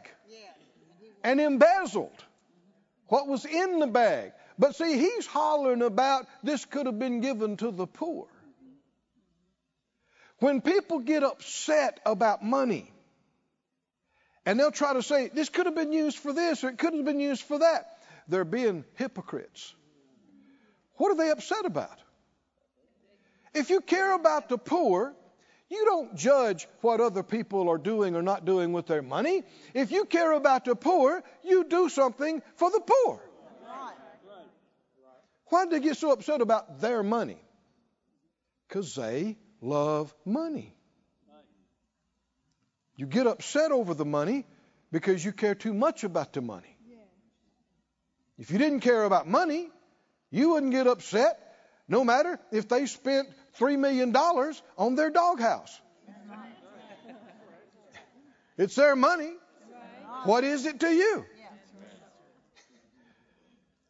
[1.24, 2.24] and embezzled
[3.08, 4.32] what was in the bag.
[4.58, 8.28] But see, he's hollering about this could have been given to the poor.
[10.40, 12.92] When people get upset about money,
[14.46, 16.94] and they'll try to say, this could have been used for this or it could
[16.94, 19.74] have been used for that, they're being hypocrites.
[20.96, 21.98] What are they upset about?
[23.54, 25.14] If you care about the poor,
[25.70, 29.44] you don't judge what other people are doing or not doing with their money.
[29.74, 33.22] If you care about the poor, you do something for the poor.
[35.48, 37.42] Why did they get so upset about their money?
[38.68, 40.76] Because they love money.
[42.96, 44.46] You get upset over the money
[44.92, 46.76] because you care too much about the money.
[48.38, 49.70] If you didn't care about money,
[50.32, 51.49] you wouldn't get upset
[51.90, 53.28] no matter if they spent
[53.60, 55.82] $3 million on their doghouse.
[58.58, 59.34] It's their money.
[60.24, 61.26] What is it to you?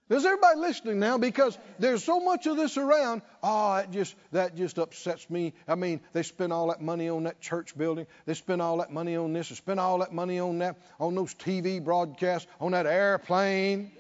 [0.09, 1.19] Is everybody listening now?
[1.19, 3.21] Because there's so much of this around.
[3.43, 5.53] Oh, it just that just upsets me.
[5.67, 8.07] I mean, they spend all that money on that church building.
[8.25, 9.49] They spend all that money on this.
[9.49, 13.91] They spend all that money on that, on those TV broadcasts, on that airplane.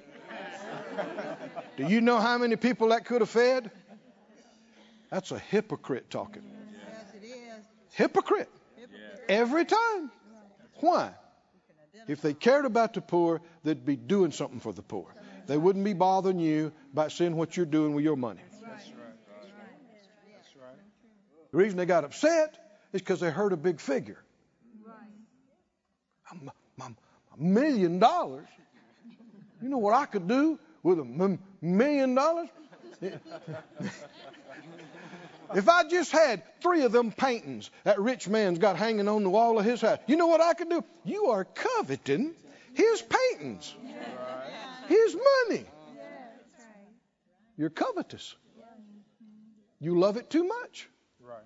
[1.77, 3.69] Do you know how many people that could have fed?
[5.09, 6.43] That's a hypocrite talking.
[6.71, 7.63] Yes, it is.
[7.93, 8.49] Hypocrite.
[9.27, 10.11] Every time.
[10.75, 11.11] Why?
[12.07, 15.05] If they cared about the poor, they'd be doing something for the poor.
[15.47, 18.41] They wouldn't be bothering you about seeing what you're doing with your money.
[18.51, 18.71] That's right.
[18.71, 20.75] That's right.
[21.51, 22.57] The reason they got upset
[22.93, 24.19] is because they heard a big figure.
[26.31, 26.97] A m- m-
[27.37, 28.47] a million dollars?
[29.61, 32.49] You know what I could do with a m- million dollars?
[35.55, 39.29] If I just had three of them paintings that rich man's got hanging on the
[39.29, 40.83] wall of his house, you know what I could do?
[41.03, 42.35] You are coveting
[42.73, 43.75] his paintings,
[44.87, 45.65] his money.
[47.57, 48.35] You're covetous.
[49.81, 50.87] You love it too much.
[51.19, 51.43] Right.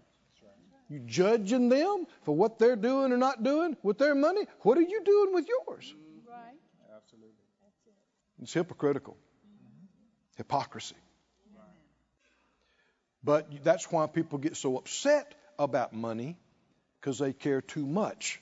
[0.89, 4.45] You judging them for what they're doing or not doing with their money.
[4.61, 5.95] What are you doing with yours?
[6.95, 7.31] Absolutely.
[8.41, 9.17] It's hypocritical.
[10.35, 10.95] Hypocrisy.
[13.23, 16.37] But that's why people get so upset about money
[16.99, 18.41] because they care too much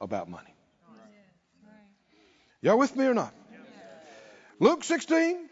[0.00, 0.54] about money.
[2.60, 3.34] Y'all with me or not?
[4.60, 5.48] Luke 16,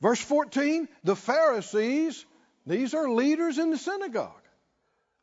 [0.00, 2.24] verse 14, the Pharisees,
[2.66, 4.32] these are leaders in the synagogue.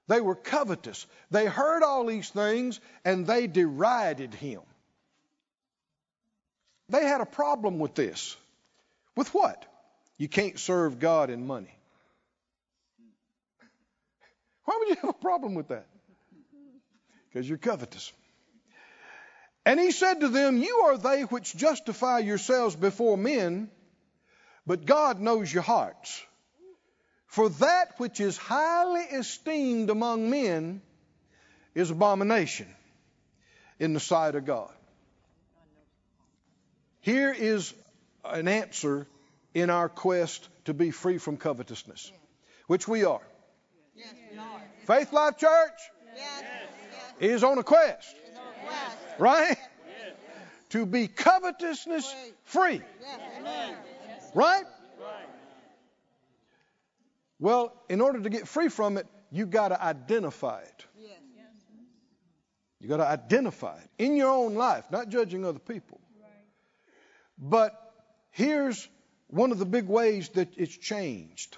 [0.08, 1.08] They were covetous.
[1.32, 4.62] They heard all these things and they derided him.
[6.90, 8.36] They had a problem with this.
[9.16, 9.66] With what?
[10.22, 11.76] You can't serve God in money.
[14.66, 15.88] Why would you have a problem with that?
[17.28, 18.14] Because you're covetous.
[19.66, 23.72] And he said to them, You are they which justify yourselves before men,
[24.68, 26.24] but God knows your hearts.
[27.26, 30.84] For that which is highly esteemed among men
[31.74, 32.68] is abomination
[33.80, 34.72] in the sight of God.
[37.00, 37.74] Here is
[38.24, 39.08] an answer
[39.54, 42.12] in our quest to be free from covetousness,
[42.68, 43.22] which we are.
[44.86, 45.80] Faith Life Church
[47.20, 48.16] is on a quest,
[49.20, 49.58] right?
[50.70, 52.82] To be covetousness free,
[54.34, 54.64] right?
[57.40, 60.86] Well, in order to get free from it, you got to identify it.
[62.80, 66.00] You got to identify it in your own life, not judging other people.
[67.38, 67.74] But
[68.32, 68.88] here's
[69.32, 71.58] one of the big ways that it's changed.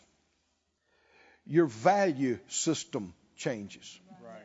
[1.46, 4.00] Your value system changes.
[4.24, 4.42] Right.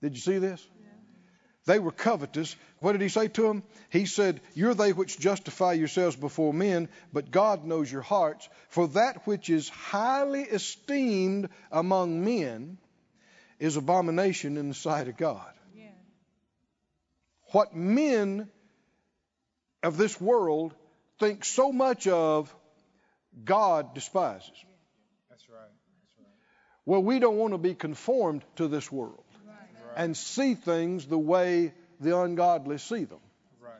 [0.00, 0.66] Did you see this?
[1.64, 2.56] They were covetous.
[2.80, 3.62] What did he say to them?
[3.88, 8.48] He said, You're they which justify yourselves before men, but God knows your hearts.
[8.68, 12.78] For that which is highly esteemed among men
[13.60, 15.52] is abomination in the sight of God.
[17.52, 18.48] what men
[19.84, 20.74] of this world
[21.22, 22.52] think so much of,
[23.44, 24.50] God despises.
[25.30, 25.58] That's right.
[26.00, 26.26] That's right.
[26.84, 29.22] Well, we don't want to be conformed to this world
[29.96, 33.20] and see things the way the ungodly see them.
[33.60, 33.72] Right.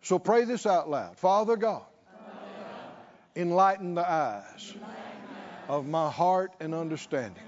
[0.00, 1.18] So pray this out loud.
[1.18, 1.84] Father God,
[3.34, 4.74] enlighten the eyes
[5.68, 7.42] of my heart and understanding.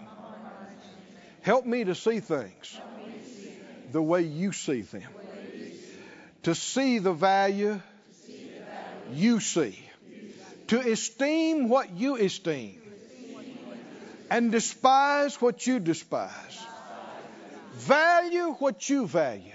[1.41, 2.79] Help me to see things
[3.91, 5.03] the way you see them.
[6.43, 7.81] To see the value
[9.13, 9.79] you see.
[10.69, 12.81] To esteem what you esteem.
[14.31, 16.67] And despise what you despise.
[17.73, 19.53] Value what you value.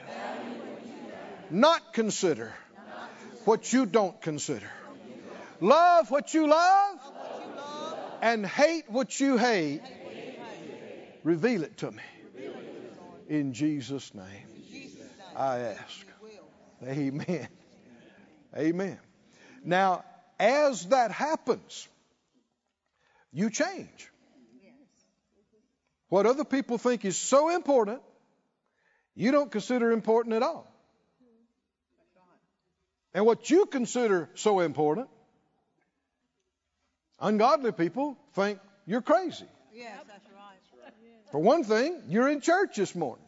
[1.51, 2.53] Not consider
[3.45, 4.69] what you don't consider.
[5.59, 6.99] Love what you love
[8.21, 9.81] and hate what you hate.
[11.23, 12.03] Reveal it to me.
[13.29, 14.47] In Jesus' name,
[15.35, 16.05] I ask.
[16.85, 17.47] Amen.
[18.57, 18.99] Amen.
[19.63, 20.03] Now,
[20.39, 21.87] as that happens,
[23.31, 24.09] you change.
[26.09, 28.01] What other people think is so important,
[29.15, 30.69] you don't consider important at all.
[33.15, 35.07] And what you consider so important,
[37.19, 39.45] ungodly people think you're crazy.
[39.73, 40.93] Yes, that's right.
[41.31, 43.25] For one thing, you're in church this morning.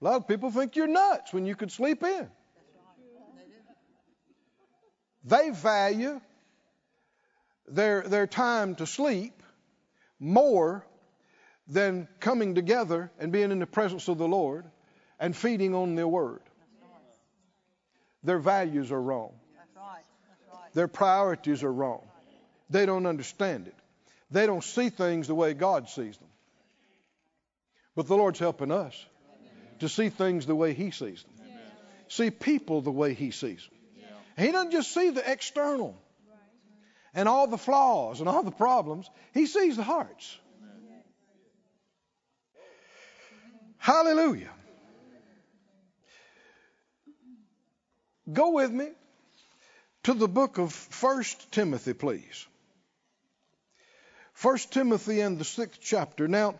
[0.00, 2.28] A lot of people think you're nuts when you could sleep in.
[5.24, 6.20] They value
[7.68, 9.42] their, their time to sleep
[10.18, 10.84] more
[11.68, 14.64] than coming together and being in the presence of the Lord
[15.18, 16.40] and feeding on their word.
[18.22, 19.32] Their values are wrong.
[20.74, 22.02] Their priorities are wrong.
[22.68, 23.74] They don't understand it.
[24.30, 26.28] They don't see things the way God sees them.
[27.96, 29.04] But the Lord's helping us
[29.80, 31.32] to see things the way He sees them.
[32.08, 33.79] See people the way He sees them.
[34.40, 35.94] He doesn't just see the external
[37.12, 39.08] and all the flaws and all the problems.
[39.34, 40.38] He sees the hearts.
[43.76, 44.50] Hallelujah.
[48.32, 48.88] Go with me
[50.04, 52.46] to the book of First Timothy, please.
[54.32, 56.28] First Timothy and the sixth chapter.
[56.28, 56.54] Now,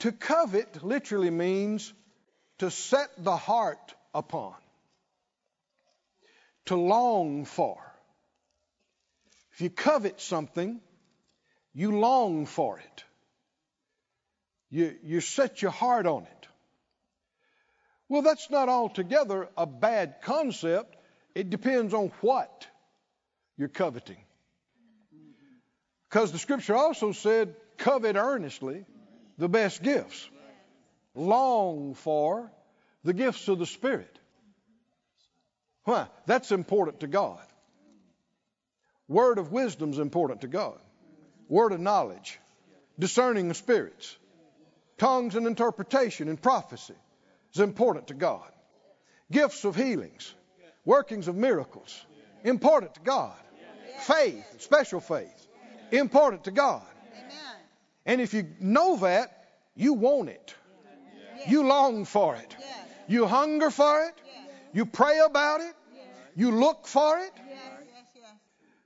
[0.00, 1.92] to covet literally means
[2.58, 4.54] to set the heart upon,
[6.66, 7.78] to long for.
[9.52, 10.80] If you covet something,
[11.72, 13.04] you long for it.
[14.70, 16.48] You, you set your heart on it.
[18.08, 20.96] Well, that's not altogether a bad concept.
[21.34, 22.66] It depends on what
[23.56, 24.18] you're coveting.
[26.08, 28.84] Because the scripture also said, covet earnestly
[29.38, 30.28] the best gifts.
[31.14, 32.50] Long for
[33.04, 34.18] the gifts of the Spirit.
[35.86, 36.08] Why?
[36.26, 37.38] That's important to God.
[39.06, 40.78] Word of wisdom is important to God.
[41.48, 42.40] Word of knowledge,
[42.98, 44.16] discerning of spirits,
[44.98, 46.96] tongues and interpretation and prophecy
[47.54, 48.50] is important to God.
[49.30, 50.34] Gifts of healings,
[50.84, 52.04] workings of miracles,
[52.42, 53.36] important to God.
[54.00, 55.46] Faith, special faith,
[55.92, 56.82] important to God.
[58.04, 59.44] And if you know that,
[59.76, 60.52] you want it.
[61.46, 62.56] You long for it.
[63.06, 64.14] You hunger for it.
[64.76, 65.74] You pray about it.
[66.34, 67.32] You look for it.
[67.34, 68.30] Yes, yes, yes.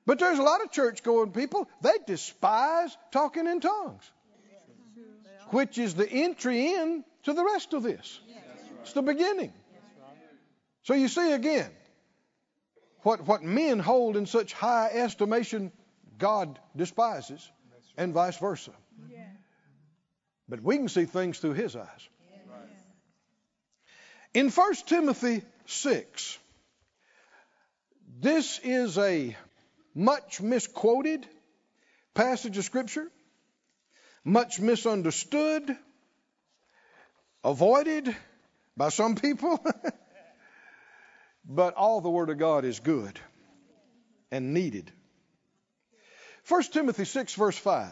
[0.06, 4.08] But there's a lot of church going people, they despise talking in tongues,
[5.48, 8.20] which is the entry in to the rest of this.
[8.82, 9.52] It's the beginning.
[10.84, 11.72] So you see again,
[13.02, 15.72] what, what men hold in such high estimation,
[16.18, 17.50] God despises,
[17.96, 18.70] and vice versa.
[20.48, 22.08] But we can see things through his eyes.
[24.32, 26.38] In 1 Timothy 6,
[28.20, 29.36] this is a
[29.94, 31.26] much misquoted
[32.14, 33.10] passage of Scripture,
[34.24, 35.76] much misunderstood,
[37.44, 38.14] avoided
[38.76, 39.64] by some people.
[41.44, 43.18] but all the Word of God is good
[44.30, 44.90] and needed.
[46.48, 47.90] 1 Timothy 6, verse 5.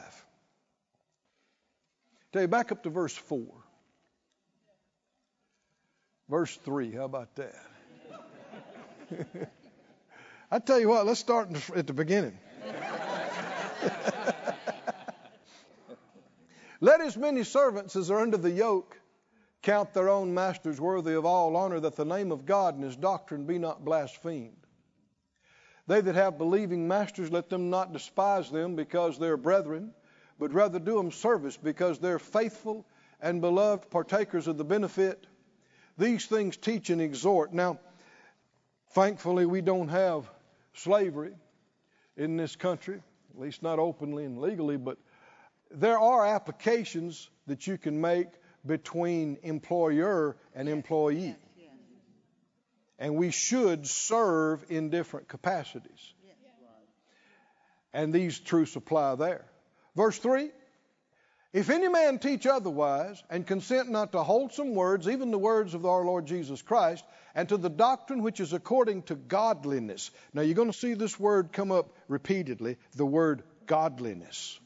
[2.33, 3.47] Tell you, back up to verse 4.
[6.29, 7.68] Verse 3, how about that?
[10.51, 12.39] I tell you what, let's start at the beginning.
[16.81, 18.99] Let as many servants as are under the yoke
[19.63, 22.95] count their own masters worthy of all honor, that the name of God and his
[22.95, 24.55] doctrine be not blasphemed.
[25.89, 29.93] They that have believing masters, let them not despise them because they're brethren,
[30.39, 32.87] but rather do them service because they're faithful
[33.21, 35.27] and beloved partakers of the benefit.
[35.97, 37.53] these things teach and exhort.
[37.53, 37.81] Now,
[38.91, 40.31] thankfully, we don't have
[40.75, 41.33] slavery
[42.17, 43.01] in this country,
[43.35, 44.99] at least not openly and legally, but
[45.71, 48.29] there are applications that you can make
[48.67, 51.37] between employer and employee.
[51.57, 51.69] Yes.
[52.99, 56.15] And we should serve in different capacities.
[57.93, 59.45] And these truths apply there.
[59.97, 60.51] Verse 3
[61.53, 65.87] If any man teach otherwise, and consent not to wholesome words, even the words of
[65.87, 67.05] our Lord Jesus Christ,
[67.39, 70.11] and to the doctrine which is according to godliness.
[70.35, 74.59] Now you're going to see this word come up repeatedly the word godliness.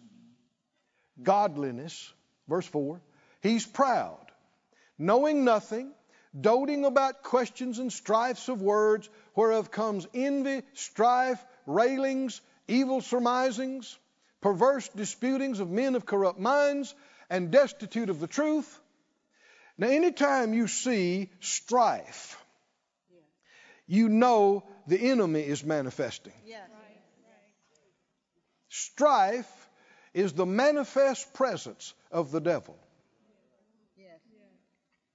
[1.22, 2.10] Godliness,
[2.48, 2.98] verse 4
[3.42, 4.24] He's proud,
[4.98, 5.92] knowing nothing,
[6.40, 13.98] doting about questions and strifes of words, whereof comes envy, strife, railings, evil surmisings,
[14.40, 16.94] perverse disputings of men of corrupt minds,
[17.28, 18.80] and destitute of the truth.
[19.76, 22.41] Now, anytime you see strife,
[23.92, 26.32] you know the enemy is manifesting.
[26.46, 26.66] Yes.
[28.70, 29.68] Strife
[30.14, 32.74] is the manifest presence of the devil.
[33.98, 34.18] Yes.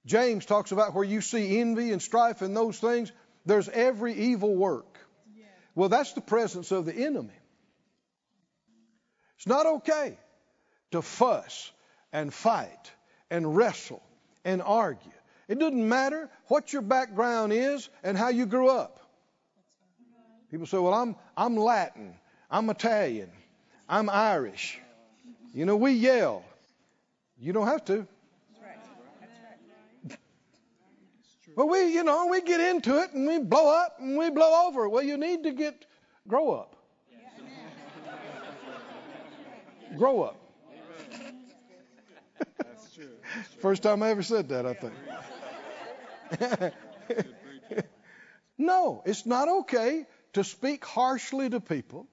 [0.06, 3.10] James talks about where you see envy and strife and those things,
[3.44, 4.96] there's every evil work.
[5.36, 5.48] Yes.
[5.74, 7.34] Well, that's the presence of the enemy.
[9.38, 10.16] It's not okay
[10.92, 11.72] to fuss
[12.12, 12.92] and fight
[13.28, 14.02] and wrestle
[14.44, 15.17] and argue.
[15.48, 19.00] It doesn't matter what your background is and how you grew up.
[20.50, 22.14] People say, well, I'm, I'm Latin,
[22.50, 23.30] I'm Italian,
[23.88, 24.78] I'm Irish.
[25.54, 26.44] You know, we yell.
[27.40, 28.06] You don't have to.
[31.56, 34.68] But we, you know, we get into it and we blow up and we blow
[34.68, 34.88] over.
[34.88, 35.86] Well, you need to get,
[36.28, 36.76] grow up.
[39.96, 40.36] grow up.
[42.58, 43.08] That's true.
[43.60, 44.94] First time I ever said that, I think.
[48.58, 52.06] no, it's not okay to speak harshly to people.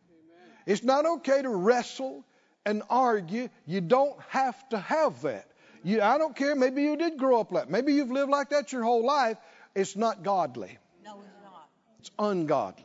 [0.65, 2.23] It's not okay to wrestle
[2.65, 3.49] and argue.
[3.65, 5.47] You don't have to have that.
[5.83, 6.55] You, I don't care.
[6.55, 9.37] Maybe you did grow up like Maybe you've lived like that your whole life.
[9.75, 10.77] It's not godly.
[11.03, 11.69] No, it's not.
[11.99, 12.83] It's ungodly.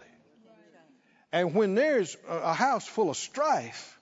[1.33, 3.99] And when there's a house full of strife,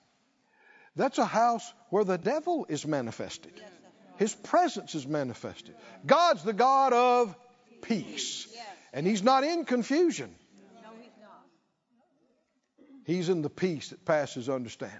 [0.95, 3.53] that's a house where the devil is manifested.
[3.55, 3.69] Yes.
[4.19, 5.75] His presence is manifested.
[6.05, 7.33] God's the God of
[7.81, 8.53] peace.
[8.91, 10.35] And He's not in confusion.
[13.05, 14.99] He's in the peace that passes understanding,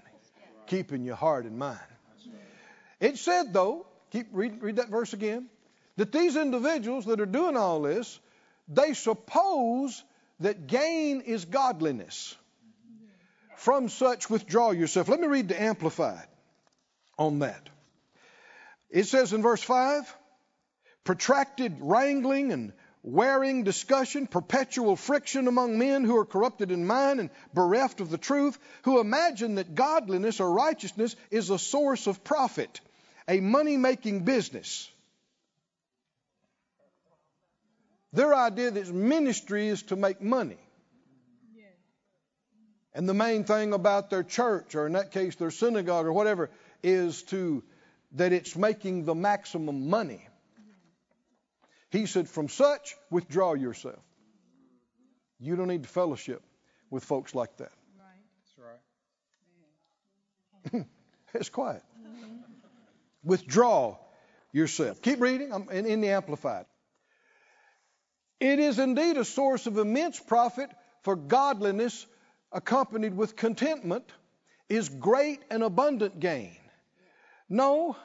[0.66, 1.78] keeping your heart and mind.
[2.98, 5.50] It said, though, keep read, read that verse again,
[5.96, 8.18] that these individuals that are doing all this,
[8.68, 10.02] they suppose
[10.40, 12.34] that gain is godliness.
[13.56, 15.10] From such withdraw yourself.
[15.10, 16.26] Let me read the Amplified
[17.18, 17.68] on that.
[18.90, 20.16] It says in verse 5
[21.04, 22.72] protracted wrangling and
[23.02, 28.18] wearing discussion, perpetual friction among men who are corrupted in mind and bereft of the
[28.18, 32.80] truth, who imagine that godliness or righteousness is a source of profit,
[33.26, 34.90] a money making business.
[38.12, 40.58] Their idea that ministry is to make money.
[42.92, 46.50] And the main thing about their church, or in that case their synagogue or whatever,
[46.82, 47.62] is to
[48.12, 50.26] that it's making the maximum money.
[51.90, 54.02] He said, From such, withdraw yourself.
[55.38, 56.42] You don't need to fellowship
[56.90, 57.72] with folks like that.
[60.64, 60.86] That's right.
[61.32, 61.82] It's quiet.
[63.22, 63.96] Withdraw
[64.52, 65.00] yourself.
[65.00, 66.66] Keep reading I'm in, in the Amplified.
[68.40, 70.70] It is indeed a source of immense profit
[71.02, 72.06] for godliness
[72.50, 74.10] accompanied with contentment
[74.68, 76.56] is great and abundant gain.
[77.50, 77.96] No,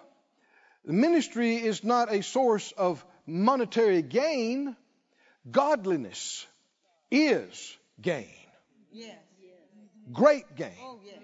[0.84, 4.76] the ministry is not a source of monetary gain.
[5.50, 6.48] Godliness
[7.12, 8.28] is gain,
[8.92, 9.16] Yes.
[10.12, 10.74] great gain.
[10.82, 11.20] Oh, yes.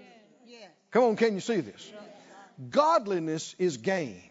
[0.45, 0.69] Yes.
[0.91, 1.91] Come on, can you see this?
[2.69, 4.21] Godliness is gain.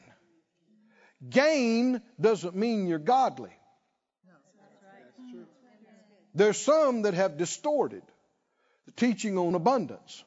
[1.29, 3.51] Gain doesn't mean you're godly.
[6.33, 8.03] There's some that have distorted
[8.87, 10.23] the teaching on abundance.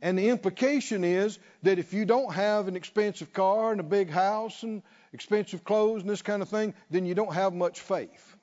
[0.00, 4.10] And the implication is that if you don't have an expensive car and a big
[4.10, 4.82] house and
[5.12, 8.36] expensive clothes and this kind of thing, then you don't have much faith.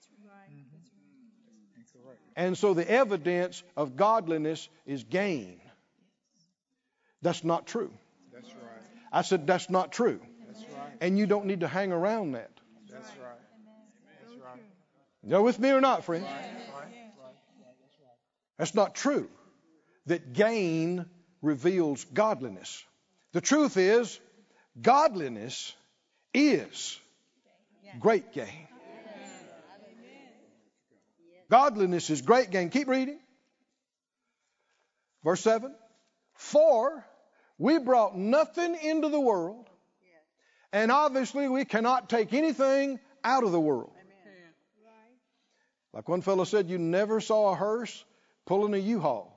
[2.35, 5.61] And so the evidence of godliness is gain.
[7.21, 7.91] That's not true.
[8.33, 8.83] That's right.
[9.11, 10.19] I said that's not true.
[10.45, 10.91] That's right.
[10.99, 12.51] And you don't need to hang around that.
[12.91, 13.39] That's right.
[14.21, 14.59] That's right.
[15.23, 16.25] You with me or not, friends?
[16.25, 16.33] Right.
[16.33, 16.91] Right.
[17.81, 18.17] That's right.
[18.57, 19.29] That's not true.
[20.07, 21.05] That gain
[21.45, 22.83] reveals godliness.
[23.31, 24.19] The truth is,
[24.81, 25.73] godliness
[26.33, 26.99] is
[27.99, 28.67] great gain.
[31.49, 32.69] Godliness is great gain.
[32.69, 33.19] Keep reading.
[35.23, 35.73] Verse 7
[36.33, 37.05] For
[37.57, 39.69] we brought nothing into the world,
[40.73, 43.91] and obviously we cannot take anything out of the world.
[45.93, 48.03] Like one fellow said, you never saw a hearse
[48.45, 49.31] pulling a U-Haul.
[49.31, 49.34] No.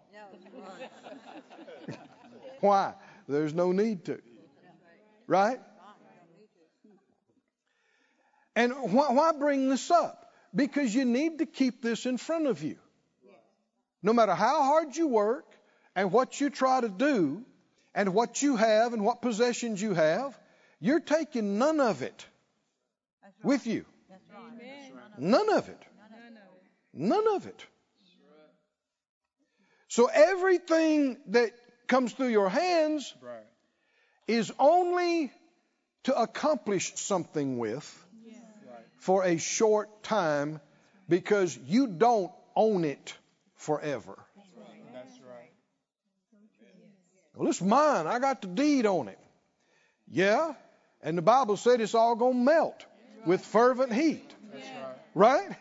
[2.61, 2.95] Why?
[3.29, 4.21] There's no need to.
[5.27, 5.61] Right?
[8.57, 10.33] And why, why bring this up?
[10.53, 12.77] Because you need to keep this in front of you.
[14.03, 15.47] No matter how hard you work
[15.95, 17.45] and what you try to do
[17.95, 20.37] and what you have and what possessions you have,
[20.81, 22.27] you're taking none of it
[23.43, 23.85] with you.
[25.19, 25.83] None of it.
[26.93, 27.65] None of it.
[29.89, 31.53] So everything that
[31.87, 33.45] comes through your hands Right.
[34.27, 35.33] is only
[36.05, 37.87] to accomplish something with
[38.67, 38.85] Right.
[38.99, 40.61] for a short time
[41.09, 43.15] because you don't own it
[43.57, 44.17] forever.
[44.37, 45.51] That's right.
[47.35, 48.07] Well, it's mine.
[48.07, 49.19] I got the deed on it.
[50.11, 50.55] Yeah,
[51.03, 52.85] and the Bible said it's all going to melt
[53.27, 54.99] with fervent heat, That's right.
[55.15, 55.57] right?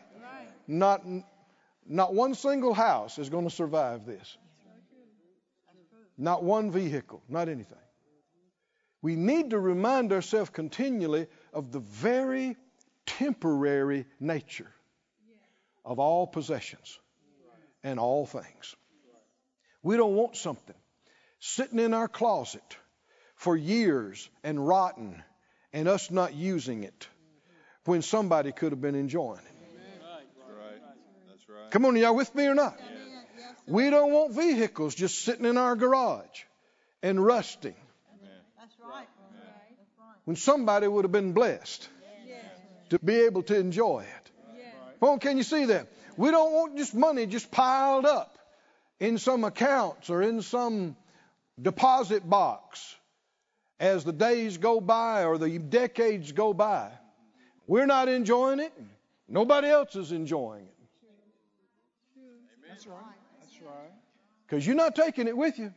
[0.68, 1.06] Not
[1.88, 4.38] not one single house is going to survive this.
[6.18, 7.78] Not one vehicle, not anything.
[9.02, 12.58] We need to remind ourselves continually of the very
[13.06, 14.72] temporary nature
[15.86, 17.00] of all possessions
[17.84, 18.76] and all things.
[19.84, 20.76] We don't want something
[21.40, 22.78] sitting in our closet
[23.36, 25.24] for years and rotten
[25.72, 27.08] and us not using it
[27.86, 29.57] when somebody could have been enjoying it.
[31.68, 31.74] Right.
[31.74, 31.74] That's right.
[31.74, 32.80] Come on, are y'all with me or not?
[33.68, 36.44] We don't want vehicles just sitting in our garage
[37.04, 37.76] and rusting
[38.58, 39.08] That's right.
[40.24, 41.90] when somebody would have been blessed
[42.90, 44.32] to be able to enjoy it.
[45.00, 45.88] Come on, can you see that?
[46.16, 48.38] We don't want just money just piled up
[49.00, 50.96] in some accounts or in some
[51.62, 52.96] deposit box
[53.80, 56.90] as the days go by or the decades go by.
[57.68, 58.74] We're not enjoying it.
[59.28, 60.77] Nobody else is enjoying it
[62.78, 63.00] That's right.
[63.42, 63.92] That's right.
[64.46, 65.74] because you're not taking it with you.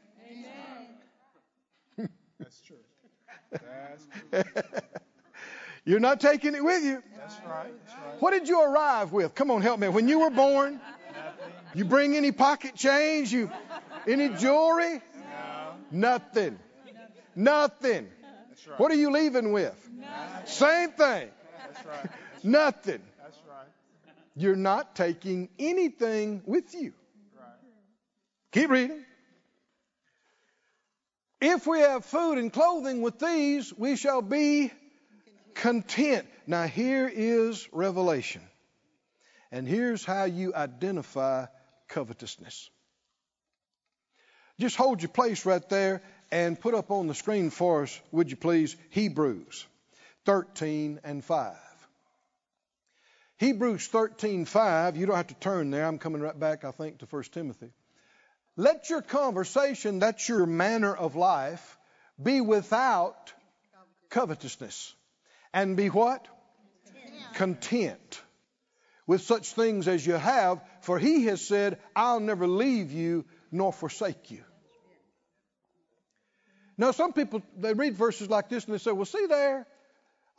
[1.99, 2.09] Amen.
[2.39, 2.77] That's true.
[3.51, 4.63] That's true.
[5.87, 7.03] You're not taking it with you.
[7.17, 7.73] That's right.
[7.87, 8.21] That's right.
[8.21, 9.35] What did you arrive with?
[9.35, 9.89] Come on, help me.
[9.89, 10.79] When you were born,
[11.75, 13.33] you bring any pocket change?
[13.33, 13.51] You
[14.07, 15.01] any jewelry?
[15.01, 15.01] No.
[15.91, 16.59] Nothing.
[17.35, 18.09] Nothing.
[18.51, 18.79] That's right.
[18.79, 19.89] What are you leaving with?
[20.45, 21.31] Same thing.
[21.67, 22.11] That's right.
[22.45, 23.01] Nothing.
[23.01, 23.10] That's.
[24.41, 26.95] You're not taking anything with you.
[27.37, 27.45] Right.
[28.53, 29.05] Keep reading.
[31.43, 34.73] If we have food and clothing with these, we shall be
[35.53, 36.27] content.
[36.47, 38.41] Now, here is revelation.
[39.53, 41.45] And here's how you identify
[41.89, 42.71] covetousness.
[44.59, 48.31] Just hold your place right there and put up on the screen for us, would
[48.31, 49.67] you please, Hebrews
[50.25, 51.70] 13 and 5.
[53.41, 55.87] Hebrews 13:5, you don't have to turn there.
[55.87, 57.73] I'm coming right back, I think, to 1 Timothy.
[58.55, 61.79] Let your conversation, that's your manner of life,
[62.23, 63.33] be without
[64.11, 64.95] covetousness.
[65.55, 66.29] And be what?
[67.33, 68.21] Content
[69.07, 73.73] with such things as you have, for he has said, I'll never leave you nor
[73.73, 74.45] forsake you.
[76.77, 79.67] Now, some people, they read verses like this and they say, well, see there,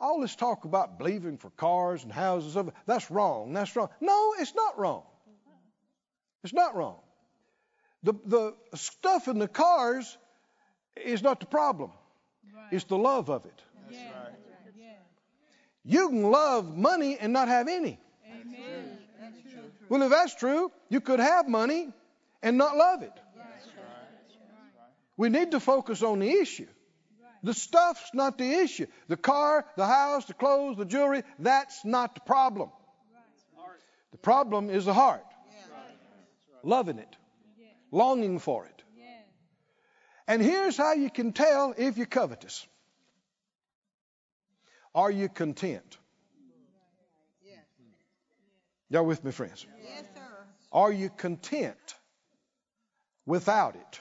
[0.02, 3.52] all this talk about believing for cars and houses, and stuff, that's wrong.
[3.52, 3.88] That's wrong.
[4.00, 5.04] No, it's not wrong.
[6.42, 6.98] It's not wrong.
[8.02, 10.18] The, the stuff in the cars
[10.96, 11.92] is not the problem.
[12.72, 13.62] It's the love of it.
[13.88, 14.32] That's right.
[15.84, 17.98] You can love money and not have any.
[18.28, 18.98] Amen.
[19.88, 21.92] Well, if that's true, you could have money
[22.42, 23.12] and not love it.
[23.36, 23.46] Right.
[25.16, 26.68] We need to focus on the issue.
[27.42, 28.86] The stuff's not the issue.
[29.08, 32.70] The car, the house, the clothes, the jewelry, that's not the problem.
[34.12, 35.24] The problem is the heart.
[36.62, 37.16] Loving it,
[37.90, 38.82] longing for it.
[40.28, 42.66] And here's how you can tell if you're covetous.
[44.94, 45.98] Are you content?
[48.88, 49.66] Y'all with me, friends?
[49.82, 50.20] Yes, sir.
[50.70, 51.94] Are you content
[53.24, 54.00] without it?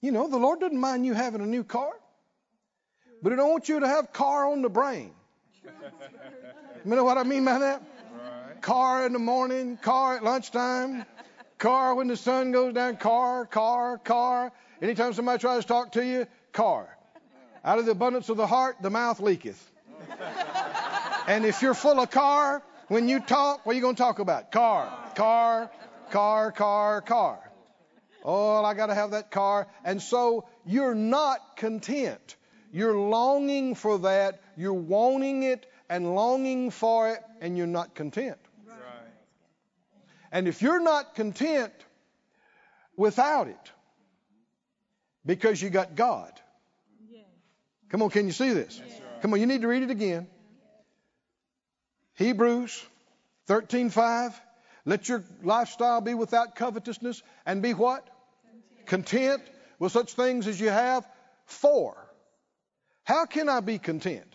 [0.00, 1.90] You know, the Lord doesn't mind you having a new car,
[3.22, 5.12] but He don't want you to have car on the brain.
[6.84, 7.82] You know what I mean by that?
[7.82, 8.62] Right.
[8.62, 11.04] Car in the morning, car at lunchtime,
[11.58, 14.52] car when the sun goes down, car, car, car.
[14.80, 16.88] Anytime somebody tries to talk to you, car.
[17.64, 19.60] Out of the abundance of the heart, the mouth leaketh.
[21.26, 24.18] And if you're full of car, When you talk, what are you going to talk
[24.18, 24.50] about?
[24.50, 25.70] Car, car,
[26.10, 27.47] car, car, car.
[28.24, 29.68] Oh, I got to have that car.
[29.84, 32.36] And so you're not content.
[32.72, 34.40] You're longing for that.
[34.56, 38.36] You're wanting it and longing for it, and you're not content.
[38.66, 38.76] Right.
[40.30, 41.72] And if you're not content
[42.96, 43.72] without it,
[45.24, 46.32] because you got God.
[47.88, 48.80] Come on, can you see this?
[49.22, 50.26] Come on, you need to read it again.
[52.14, 52.84] Hebrews
[53.48, 54.34] 13:5.
[54.88, 58.08] Let your lifestyle be without covetousness and be what?
[58.86, 59.42] Content
[59.78, 61.06] with such things as you have.
[61.44, 61.94] For
[63.04, 64.34] how can I be content?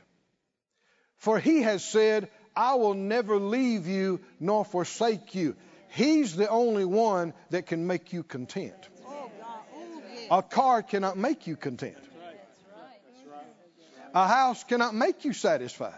[1.18, 5.56] For he has said, I will never leave you nor forsake you.
[5.90, 8.90] He's the only one that can make you content.
[10.30, 11.98] A car cannot make you content.
[14.14, 15.96] A house cannot make you satisfied.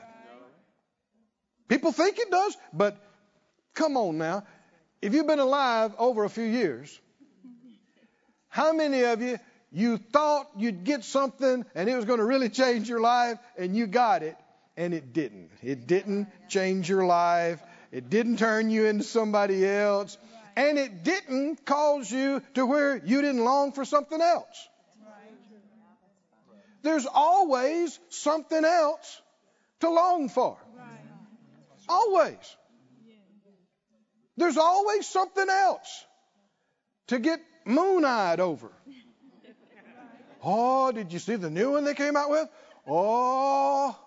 [1.67, 2.97] People think it does, but
[3.75, 4.43] come on now.
[5.01, 6.99] If you've been alive over a few years,
[8.49, 9.37] how many of you
[9.71, 13.75] you thought you'd get something and it was going to really change your life and
[13.75, 14.37] you got it
[14.77, 15.49] and it didn't.
[15.61, 17.61] It didn't change your life.
[17.91, 20.17] It didn't turn you into somebody else.
[20.55, 24.69] And it didn't cause you to where you didn't long for something else.
[26.81, 29.21] There's always something else
[29.81, 30.57] to long for.
[31.89, 32.55] Always.
[34.37, 36.05] There's always something else
[37.07, 38.71] to get moon eyed over.
[40.43, 42.47] Oh, did you see the new one they came out with?
[42.87, 43.97] Oh,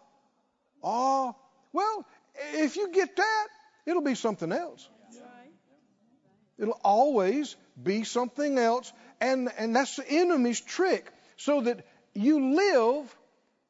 [0.83, 1.35] oh.
[1.72, 2.07] Well,
[2.55, 3.47] if you get that,
[3.87, 4.89] it'll be something else.
[6.59, 8.93] It'll always be something else.
[9.20, 11.11] And, and that's the enemy's trick.
[11.37, 13.16] So that you live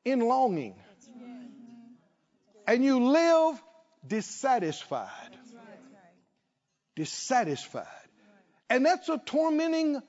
[0.04, 0.74] in longing.
[2.66, 3.62] And you live
[4.06, 5.09] dissatisfied.
[6.99, 7.86] Dissatisfied.
[8.68, 10.03] And that's a tormenting,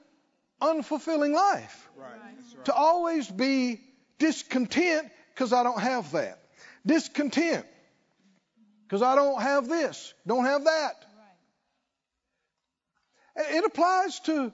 [0.59, 1.89] unfulfilling life.
[1.95, 2.07] Right.
[2.07, 2.65] Right.
[2.65, 3.79] To always be
[4.17, 6.39] discontent because I don't have that.
[6.85, 7.65] Discontent
[8.87, 11.05] because I don't have this, don't have that.
[13.35, 14.51] It applies to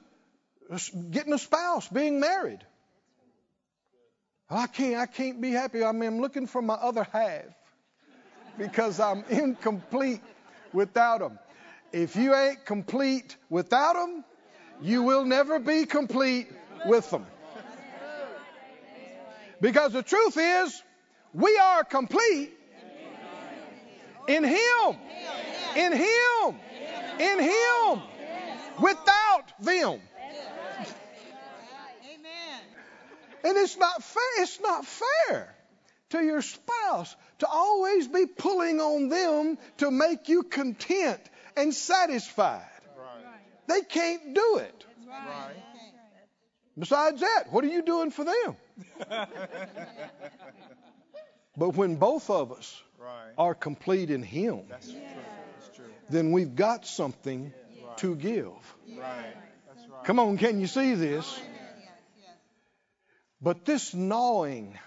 [1.10, 2.60] getting a spouse, being married.
[4.50, 5.82] I can't, I can't be happy.
[5.82, 7.46] I mean, I'm looking for my other half
[8.58, 10.20] because I'm incomplete
[10.74, 11.38] without them.
[11.92, 14.24] If you ain't complete without them,
[14.82, 16.48] you will never be complete
[16.84, 17.26] with them.
[19.60, 20.82] Because the truth is,
[21.32, 22.52] we are complete
[24.28, 24.96] in Him.
[25.76, 26.56] In Him.
[27.18, 28.02] In Him.
[28.80, 30.00] Without them.
[33.44, 34.42] And it's not fair.
[34.42, 35.54] It's not fair
[36.10, 41.20] to your spouse to always be pulling on them to make you content
[41.56, 42.62] and satisfied.
[42.98, 43.24] Right.
[43.68, 44.84] They can't do it.
[45.08, 45.54] Right.
[46.78, 48.56] Besides that, what are you doing for them?
[51.58, 53.32] But when both of us Right.
[53.38, 55.00] are complete in Him, That's true.
[55.00, 55.84] That's true.
[56.10, 57.50] then we've got something
[57.96, 58.52] to give.
[58.94, 59.32] Right.
[60.04, 61.24] Come on, can you see this?
[61.26, 61.90] Oh, yes,
[62.20, 62.30] yes.
[63.40, 64.78] But this gnawing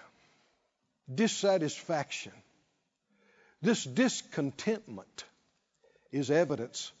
[1.12, 2.32] dissatisfaction,
[3.62, 5.24] this discontentment
[6.12, 6.92] is evidence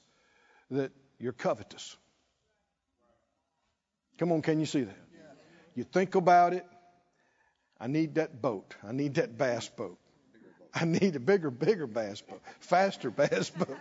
[0.70, 1.96] that you're covetous.
[4.18, 4.96] Come on, can you see that?
[5.74, 6.66] You think about it.
[7.80, 8.74] I need that boat.
[8.86, 9.98] I need that bass boat.
[10.74, 13.78] I need a bigger, bigger bass boat, faster bass boat.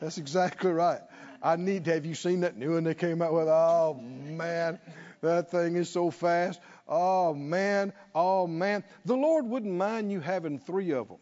[0.00, 1.00] That's exactly right.
[1.42, 3.46] I need to have you seen that new one they came out with?
[3.48, 4.80] Oh man,
[5.20, 6.60] that thing is so fast.
[6.88, 8.82] Oh man, oh man.
[9.04, 11.18] The Lord wouldn't mind you having three of them,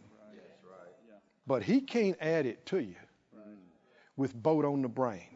[1.47, 2.95] but He can't add it to you
[4.17, 5.27] with boat on the brain.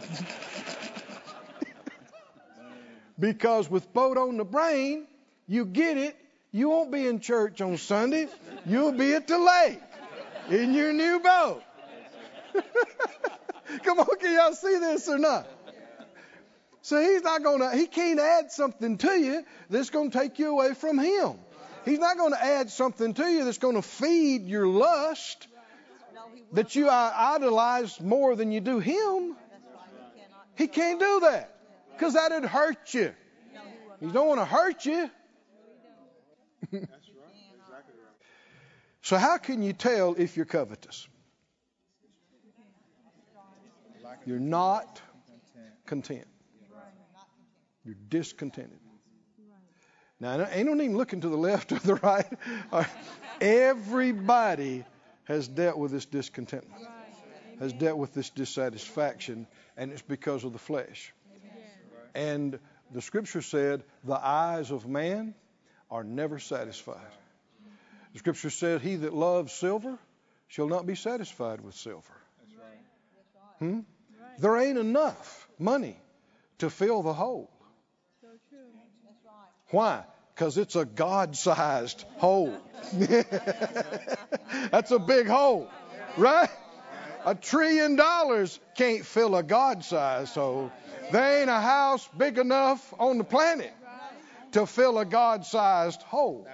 [3.18, 5.06] because with boat on the brain,
[5.46, 6.16] you get it.
[6.50, 8.28] You won't be in church on Sunday.
[8.66, 9.80] You'll be at the lake
[10.50, 11.62] in your new boat.
[13.84, 15.48] Come on, can y'all see this or not?
[16.82, 20.38] So he's not going to, he can't add something to you that's going to take
[20.38, 21.34] you away from him.
[21.84, 25.51] He's not going to add something to you that's going to feed your lust No,
[25.51, 25.51] he will.
[26.52, 29.36] That you idolize more than you do him.
[30.54, 31.56] He can't do that
[31.92, 33.12] because that'd hurt you.
[34.00, 35.10] He don't want to hurt you.
[39.04, 41.08] So how can you tell if you're covetous?
[44.24, 45.02] You're not
[45.86, 46.26] content.
[47.84, 48.78] You're discontented.
[50.20, 52.26] Now, ain't no need looking to the left or the right.
[53.40, 54.84] Everybody
[55.24, 56.82] has dealt with this discontentment,
[57.58, 59.46] has dealt with this dissatisfaction,
[59.76, 61.12] and it's because of the flesh.
[62.14, 62.58] And
[62.92, 65.34] the scripture said, the eyes of man
[65.90, 67.00] are never satisfied.
[68.12, 69.98] The scripture said, he that loves silver
[70.48, 72.12] shall not be satisfied with silver.
[73.58, 73.80] Hmm?
[74.38, 75.96] There ain't enough money
[76.58, 77.50] to fill the hole.
[79.70, 80.04] Why?
[80.42, 82.52] Because it's a God sized hole.
[84.72, 85.70] That's a big hole,
[86.16, 86.50] right?
[87.24, 90.72] A trillion dollars can't fill a God sized hole.
[91.12, 93.72] There ain't a house big enough on the planet
[94.50, 96.44] to fill a God sized hole.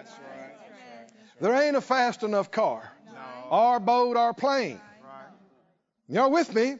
[1.41, 2.93] There ain't a fast enough car,
[3.49, 4.79] or boat, or plane.
[6.11, 6.77] You're with me?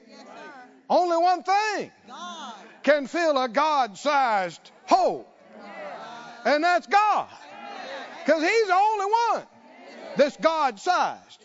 [0.91, 1.91] Only one thing
[2.83, 5.27] can fill a God sized hole,
[6.49, 7.29] and that's God.
[8.25, 9.47] Because He's the only one
[10.17, 11.45] that's God sized.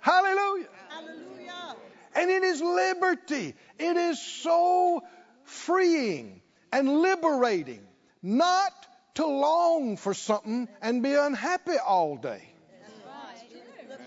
[0.00, 0.68] Hallelujah.
[0.88, 1.76] Hallelujah.
[2.14, 3.54] And it is liberty.
[3.78, 5.02] It is so
[5.44, 6.42] freeing
[6.72, 7.80] and liberating
[8.22, 8.72] not
[9.14, 12.42] to long for something and be unhappy all day.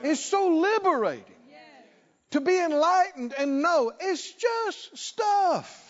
[0.04, 1.24] It's so liberating
[2.32, 5.87] to be enlightened and know it's just stuff.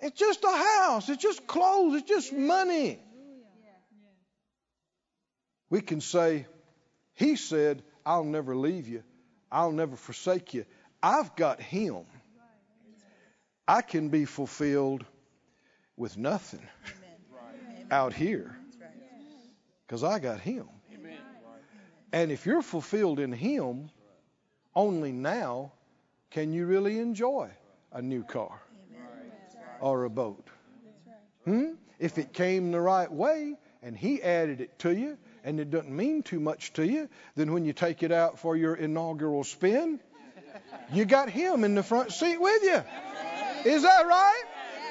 [0.00, 1.08] It's just a house.
[1.08, 1.94] It's just clothes.
[1.96, 2.98] It's just money.
[5.68, 6.46] We can say,
[7.14, 9.02] He said, I'll never leave you.
[9.52, 10.64] I'll never forsake you.
[11.02, 12.04] I've got Him.
[13.68, 15.04] I can be fulfilled
[15.96, 16.66] with nothing
[17.90, 18.56] out here
[19.86, 20.68] because I got Him.
[22.12, 23.90] And if you're fulfilled in Him,
[24.74, 25.72] only now
[26.30, 27.50] can you really enjoy
[27.92, 28.60] a new car
[29.80, 30.46] or a boat.
[31.44, 31.72] Hmm?
[31.98, 35.94] If it came the right way and He added it to you and it doesn't
[35.94, 40.00] mean too much to you, then when you take it out for your inaugural spin,
[40.92, 42.82] you got Him in the front seat with you.
[43.64, 44.42] Is that right?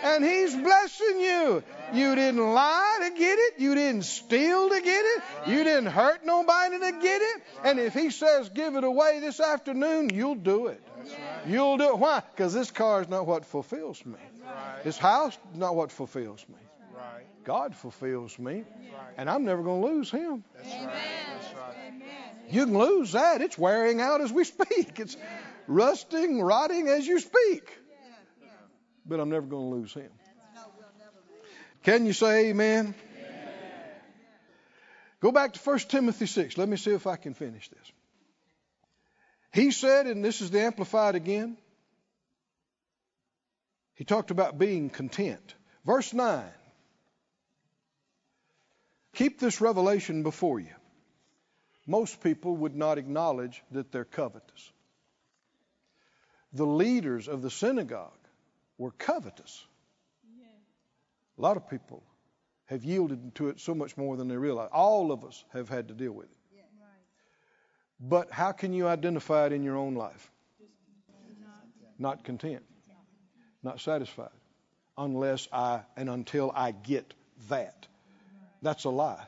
[0.04, 1.64] And He's blessing you.
[1.94, 3.60] You didn't lie to get it.
[3.60, 5.24] You didn't steal to get it.
[5.48, 7.44] You didn't hurt nobody to get it.
[7.64, 10.82] And if He says give it away this afternoon, you'll do it.
[11.48, 11.98] You'll do it.
[11.98, 12.22] Why?
[12.36, 14.20] Because this car is not what fulfills me.
[14.84, 16.56] This house is not what fulfills me.
[16.94, 17.26] Right.
[17.44, 18.64] God fulfills me.
[19.18, 20.44] And I'm never going to lose Him.
[20.56, 20.94] That's right.
[21.42, 21.50] That's.
[22.50, 23.42] You can lose that.
[23.42, 25.00] It's wearing out as we speak.
[25.00, 25.16] It's
[25.68, 27.70] rusting, rotting as you speak.
[29.06, 30.10] But I'm never going to lose him.
[31.84, 32.94] Can you say amen?
[35.22, 36.58] Go back to 1 Timothy 6.
[36.58, 37.92] Let me see if I can finish this.
[39.52, 41.58] He said, and this is the Amplified again,
[44.00, 45.56] he talked about being content.
[45.86, 46.46] Verse 9.
[49.16, 50.74] Keep this revelation before you.
[51.86, 54.72] Most people would not acknowledge that they're covetous.
[56.54, 58.14] The leaders of the synagogue
[58.78, 59.66] were covetous.
[60.40, 60.46] Yeah.
[61.38, 62.02] A lot of people
[62.68, 64.70] have yielded to it so much more than they realize.
[64.72, 66.38] All of us have had to deal with it.
[68.00, 70.32] But how can you identify it in your own life?
[71.98, 72.64] Not content,
[73.64, 74.30] not satisfied,
[74.98, 77.14] unless I and until I get
[77.50, 77.88] that.
[78.62, 79.26] That's a lie.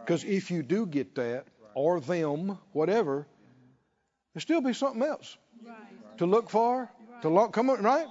[0.00, 1.44] Because if you do get that,
[1.74, 3.26] or them, whatever,
[4.34, 5.36] there'll still be something else
[6.18, 6.90] to look for,
[7.22, 8.06] to look, come on, right?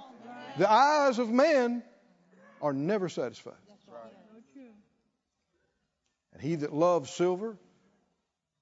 [0.58, 1.82] The eyes of man
[2.60, 3.54] are never satisfied.
[6.32, 7.56] And he that loves silver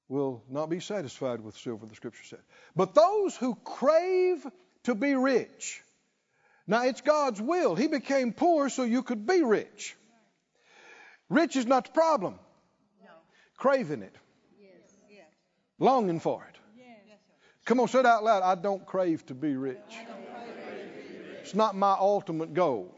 [0.09, 2.41] will not be satisfied with silver, the scripture said.
[2.75, 4.45] But those who crave
[4.85, 5.83] to be rich,
[6.71, 7.75] now it's God's will.
[7.75, 9.97] He became poor so you could be rich.
[11.29, 12.39] Rich is not the problem.
[13.57, 14.15] Craving it,
[15.11, 15.27] Yes.
[15.79, 16.57] longing for it.
[17.67, 18.43] Come on, say it out loud.
[18.43, 19.97] I don't crave to be rich.
[21.41, 22.95] It's not my ultimate goal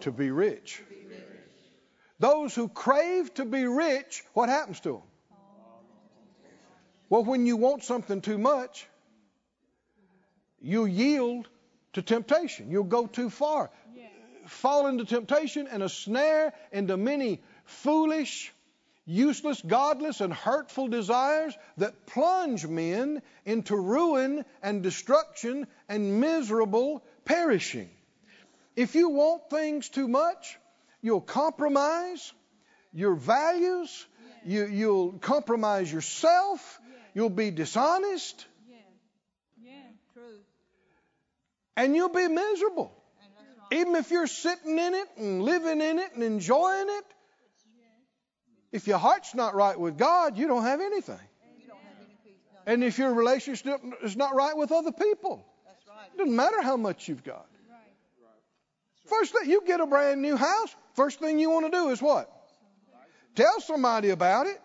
[0.00, 0.82] to be rich.
[2.18, 5.02] Those who crave to be rich, what happens to them?
[7.08, 8.88] Well, when you want something too much,
[10.60, 11.48] you yield
[11.94, 12.70] to temptation.
[12.70, 13.70] You'll go too far.
[14.46, 18.52] Fall into temptation and a snare into many foolish,
[19.06, 27.88] useless, godless, and hurtful desires that plunge men into ruin and destruction and miserable perishing.
[28.74, 30.58] If you want things too much,
[31.02, 32.32] you'll compromise
[32.92, 34.06] your values,
[34.44, 36.80] you, you'll compromise yourself,
[37.14, 38.46] you'll be dishonest,
[40.12, 40.40] True.
[41.76, 42.92] And you'll be miserable.
[43.72, 47.04] Even if you're sitting in it and living in it and enjoying it,
[48.72, 51.20] If your heart's not right with God, you don't have anything.
[52.64, 55.44] And if your relationship is not right with other people,
[56.14, 57.46] it doesn't matter how much you've got.
[59.06, 62.00] First thing, you get a brand new house, first thing you want to do is
[62.00, 62.30] what?
[63.34, 64.58] Tell somebody about it.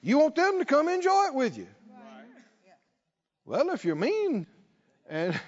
[0.00, 1.68] You want them to come enjoy it with you.
[3.44, 4.46] Well, if you're mean
[5.08, 5.38] and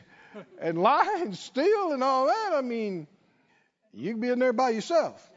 [0.60, 3.06] and lie and steal and all that, I mean,
[3.92, 5.30] you can be in there by yourself.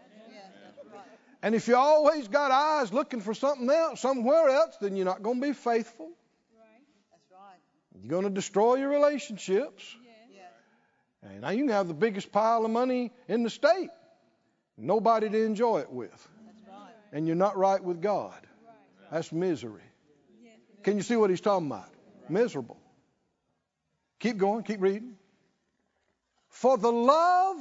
[1.44, 5.22] And if you always got eyes looking for something else, somewhere else, then you're not
[5.22, 6.10] going to be faithful.
[8.02, 9.96] You're going to destroy your relationships.
[11.24, 13.90] And now you can have the biggest pile of money in the state,
[14.78, 16.28] nobody to enjoy it with,
[17.12, 18.36] and you're not right with God.
[19.12, 19.82] That's misery.
[20.84, 21.90] Can you see what he's talking about?
[22.30, 22.78] Miserable.
[24.20, 25.16] Keep going, keep reading.
[26.50, 27.58] For the love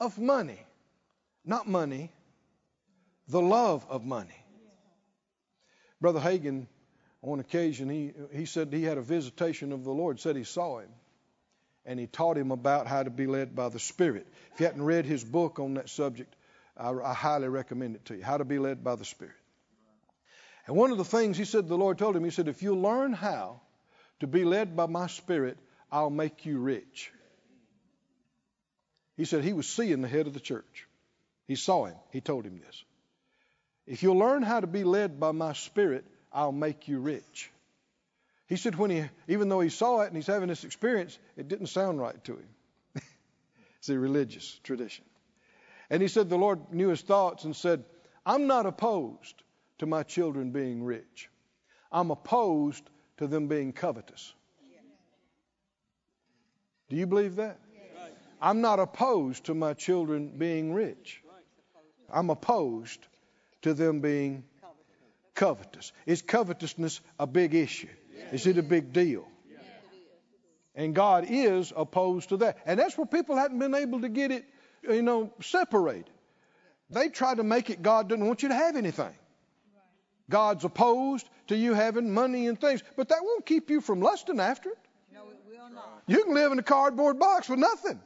[0.00, 0.58] of money,
[1.44, 2.12] not money,
[3.28, 4.44] the love of money.
[6.00, 6.66] Brother Hagin,
[7.22, 10.78] on occasion, he, he said he had a visitation of the Lord, said he saw
[10.78, 10.90] him
[11.88, 14.26] and he taught him about how to be led by the Spirit.
[14.52, 16.36] If you hadn't read his book on that subject,
[16.76, 19.34] I, I, highly recommend it to you How to Be Led by the Spirit.
[20.66, 22.76] And one of the things he said the Lord told him, he said, If you
[22.76, 23.62] learn how
[24.20, 25.58] to be led by my Spirit,
[25.90, 27.12] I'll make you rich.
[29.16, 30.86] He said he was seeing the head of the church.
[31.46, 31.96] He saw him.
[32.12, 32.84] He told him this.
[33.86, 37.50] If you'll learn how to be led by my Spirit, I'll make you rich.
[38.46, 41.48] He said when he, even though he saw it and he's having this experience, it
[41.48, 42.48] didn't sound right to him.
[43.78, 45.04] it's a religious tradition.
[45.90, 47.84] And he said the Lord knew his thoughts and said,
[48.24, 49.42] I'm not opposed
[49.78, 51.30] to my children being rich.
[51.90, 54.34] I'm opposed to them being covetous.
[56.88, 57.58] Do you believe that?
[58.40, 61.22] I'm not opposed to my children being rich.
[62.10, 63.06] I'm opposed
[63.62, 64.44] to them being
[65.34, 65.92] covetous.
[66.06, 67.88] Is covetousness a big issue?
[68.32, 69.26] Is it a big deal?
[70.74, 72.58] And God is opposed to that.
[72.64, 74.44] And that's where people hadn't been able to get it,
[74.82, 76.10] you know, separated.
[76.90, 79.12] They try to make it God doesn't want you to have anything.
[80.30, 84.40] God's opposed to you having money and things, but that won't keep you from lusting
[84.40, 84.78] after it.
[85.12, 85.57] No, it will not.
[86.06, 88.00] You can live in a cardboard box with nothing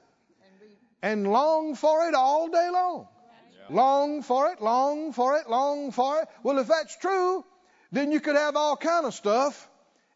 [1.02, 3.08] And long for it all day long.
[3.70, 6.28] Long for it, long for it, long for it.
[6.42, 7.44] Well, if that's true,
[7.90, 9.68] then you could have all kind of stuff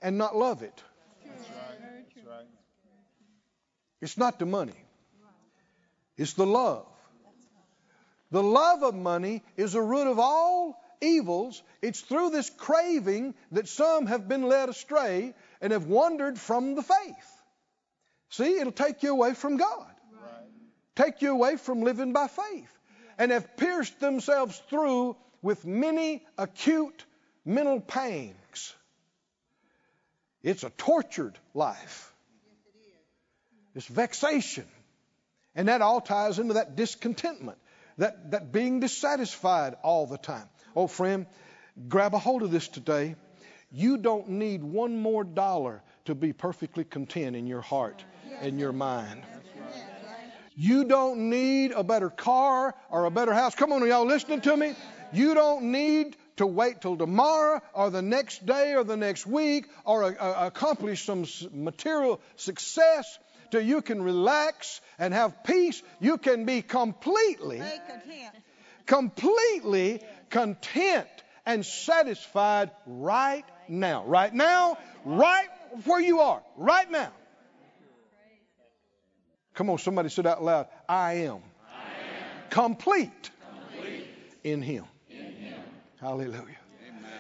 [0.03, 0.83] and not love it.
[1.25, 1.79] That's right.
[1.81, 2.47] That's right.
[4.01, 4.75] It's not the money.
[6.17, 6.87] It's the love.
[8.31, 11.63] The love of money is the root of all evils.
[11.83, 16.83] It's through this craving that some have been led astray and have wandered from the
[16.83, 17.36] faith.
[18.31, 19.87] See, it'll take you away from God.
[20.95, 22.73] Take you away from living by faith.
[23.19, 27.05] And have pierced themselves through with many acute
[27.45, 28.75] mental pangs.
[30.43, 32.13] It's a tortured life.
[33.75, 34.67] It's vexation.
[35.55, 37.59] And that all ties into that discontentment,
[37.99, 40.49] that, that being dissatisfied all the time.
[40.75, 41.27] Oh, friend,
[41.89, 43.17] grab a hold of this today.
[43.71, 48.05] You don't need one more dollar to be perfectly content in your heart
[48.41, 49.23] and your mind.
[50.57, 53.55] You don't need a better car or a better house.
[53.55, 54.75] Come on, are y'all listening to me?
[55.13, 59.67] You don't need to wait till tomorrow or the next day or the next week
[59.85, 63.19] or uh, uh, accomplish some material success
[63.51, 65.83] till you can relax and have peace.
[66.01, 68.35] You can be completely, content.
[68.87, 70.01] completely
[70.31, 71.09] content
[71.45, 74.05] and satisfied right now.
[74.05, 75.49] Right now, right
[75.85, 77.13] where you are, right now.
[79.55, 81.41] Come on, somebody said out loud, I am,
[82.51, 83.31] complete,
[84.45, 84.85] in Him.
[86.01, 86.57] Hallelujah.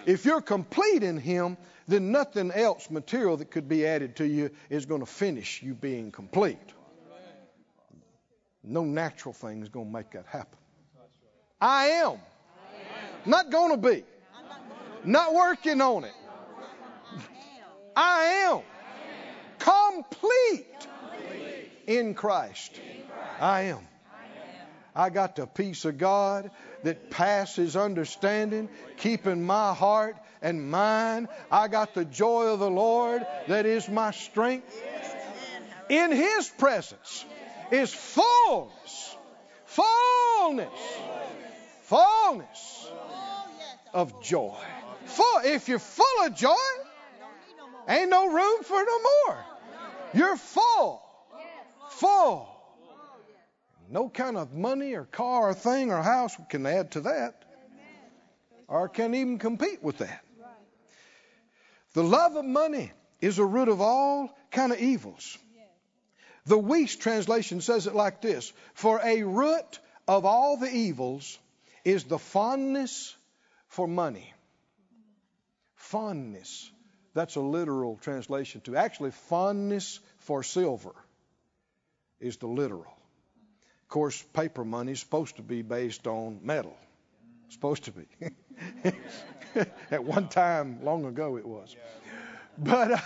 [0.05, 1.57] If you're complete in Him,
[1.89, 5.75] then nothing else material that could be added to you is going to finish you
[5.75, 6.59] being complete.
[8.63, 10.59] No natural thing is going to make that happen.
[11.61, 12.19] I am.
[13.25, 14.05] Not going to be.
[15.05, 16.13] Not working on it.
[17.97, 18.61] I am.
[19.59, 20.67] Complete
[21.87, 22.79] in Christ.
[23.41, 23.81] I am.
[24.95, 26.51] I got the peace of God
[26.83, 31.29] that passes understanding, keeping my heart and mind.
[31.51, 34.75] I got the joy of the Lord that is my strength.
[35.89, 37.25] In His presence
[37.71, 39.17] is fullness,
[39.65, 40.69] fullness,
[41.83, 42.91] fullness
[43.93, 44.57] of joy.
[45.05, 46.55] Full, if you're full of joy,
[47.89, 49.45] ain't no room for no more.
[50.15, 51.03] You're full,
[51.91, 52.49] full.
[53.89, 57.45] No kind of money or car or thing or house can add to that.
[58.69, 60.25] or can even compete with that.
[61.93, 65.39] The love of money is a root of all kind of evils.
[66.47, 71.39] The Wuest translation says it like this For a root of all the evils
[71.85, 73.17] is the fondness
[73.69, 74.33] for money.
[75.75, 76.71] Fondness.
[77.17, 78.77] That's a literal translation too.
[78.77, 80.95] Actually, fondness for silver
[82.21, 82.93] is the literal.
[83.85, 86.77] Of course, paper money is supposed to be based on metal.
[87.49, 88.07] Supposed to be.
[89.91, 91.75] At one time, long ago, it was.
[92.59, 92.99] But uh,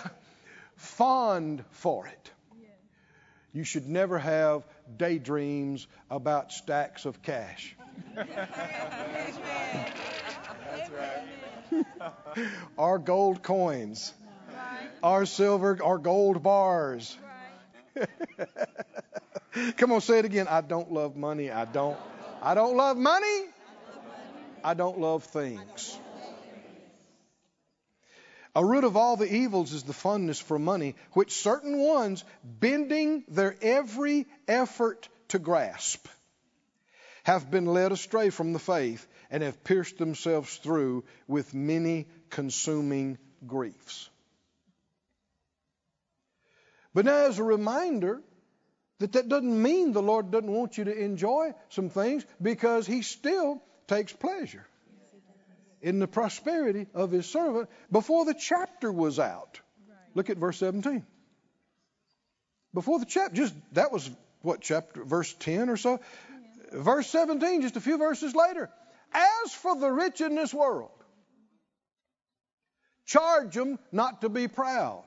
[0.75, 2.31] fond for it.
[3.53, 4.65] You should never have
[4.97, 7.77] daydreams about stacks of cash.
[12.77, 14.12] or gold coins.
[15.03, 17.16] our silver our gold bars.
[19.77, 20.47] Come on, say it again.
[20.49, 21.51] I don't love money.
[21.51, 21.99] I don't.
[22.43, 23.45] I don't love money.
[24.62, 25.99] I don't love things.
[28.55, 33.25] A root of all the evils is the fondness for money, which certain ones, bending
[33.29, 36.07] their every effort to grasp,
[37.25, 43.18] have been led astray from the faith and have pierced themselves through with many consuming
[43.47, 44.09] griefs.
[46.93, 48.21] But now, as a reminder,
[48.99, 53.03] that that doesn't mean the Lord doesn't want you to enjoy some things because He
[53.03, 54.66] still takes pleasure
[55.81, 59.61] in the prosperity of His servant before the chapter was out.
[60.14, 61.07] Look at verse 17.
[62.75, 64.11] Before the chapter, just that was
[64.43, 66.01] what chapter, verse 10 or so.
[66.73, 68.71] Verse 17, just a few verses later.
[69.12, 70.91] As for the rich in this world,
[73.07, 75.05] charge them not to be proud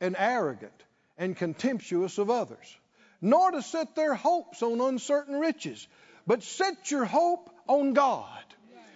[0.00, 0.72] and arrogant
[1.16, 2.76] and contemptuous of others,
[3.20, 5.86] nor to set their hopes on uncertain riches,
[6.26, 8.44] but set your hope on God,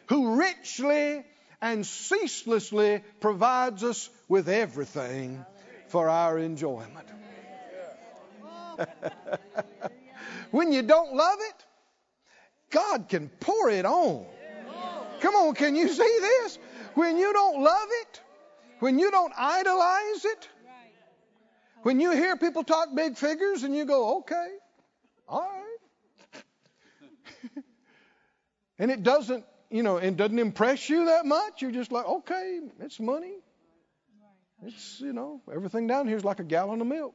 [0.08, 1.24] who richly
[1.60, 5.44] and ceaselessly provides us with everything
[5.88, 7.08] for our enjoyment.
[10.50, 11.64] when you don't love it,
[12.72, 14.26] God can pour it on.
[15.20, 16.58] Come on, can you see this?
[16.94, 18.20] When you don't love it,
[18.80, 20.48] when you don't idolize it,
[21.82, 24.48] when you hear people talk big figures and you go, okay,
[25.28, 26.42] all right.
[28.78, 31.62] and it doesn't, you know, it doesn't impress you that much.
[31.62, 33.34] You're just like, okay, it's money.
[34.64, 37.14] It's, you know, everything down here is like a gallon of milk.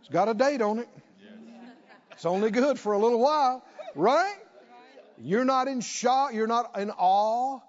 [0.00, 0.88] It's got a date on it.
[2.12, 4.36] It's only good for a little while, right?
[5.18, 6.34] You're not in shock.
[6.34, 7.60] You're not in awe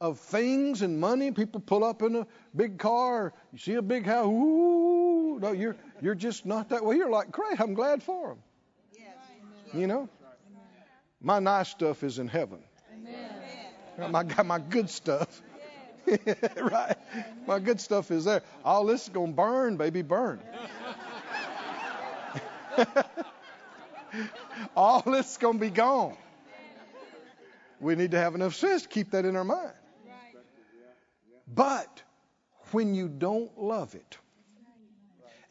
[0.00, 1.30] of things and money.
[1.30, 3.32] People pull up in a big car.
[3.52, 4.26] You see a big house.
[4.26, 6.96] Ooh, no, you're you're just not that way.
[6.96, 7.60] You're like, great.
[7.60, 8.38] I'm glad for them.
[9.72, 10.08] You know,
[11.20, 12.60] my nice stuff is in heaven.
[13.98, 15.42] My my good stuff.
[16.56, 16.96] right.
[17.46, 18.42] My good stuff is there.
[18.64, 20.40] All this is gonna burn, baby, burn.
[24.76, 26.16] All this is gonna be gone.
[27.80, 29.72] We need to have enough sense to keep that in our mind.
[31.54, 32.02] But
[32.72, 34.18] when you don't love it,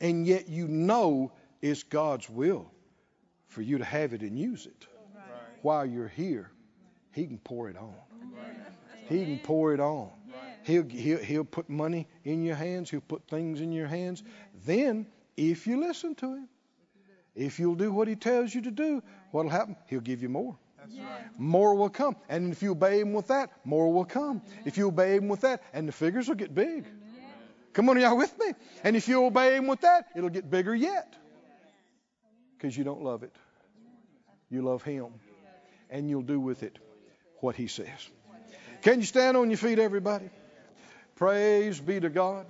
[0.01, 2.69] and yet you know it's God's will
[3.47, 4.87] for you to have it and use it
[5.61, 6.51] while you're here,
[7.11, 7.93] He can pour it on.
[9.07, 10.09] He can pour it on.
[10.63, 14.23] He'll, he'll, he'll put money in your hands, He'll put things in your hands.
[14.65, 15.07] Then,
[15.37, 16.49] if you listen to Him,
[17.35, 19.75] if you'll do what He tells you to do, what'll happen?
[19.87, 20.57] He'll give you more.
[21.37, 22.15] More will come.
[22.29, 24.41] And if you obey him with that, more will come.
[24.65, 26.85] If you obey him with that, and the figures will get big.
[27.73, 28.53] Come on, y'all with me?
[28.83, 31.13] And if you obey him with that, it'll get bigger yet.
[32.57, 33.35] Because you don't love it.
[34.49, 35.07] You love him.
[35.89, 36.79] And you'll do with it
[37.41, 37.87] what he says.
[38.81, 40.29] Can you stand on your feet, everybody?
[41.15, 42.45] Praise be to God.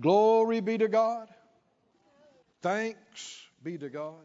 [0.00, 1.28] Glory be to God.
[2.62, 4.24] Thanks be to God.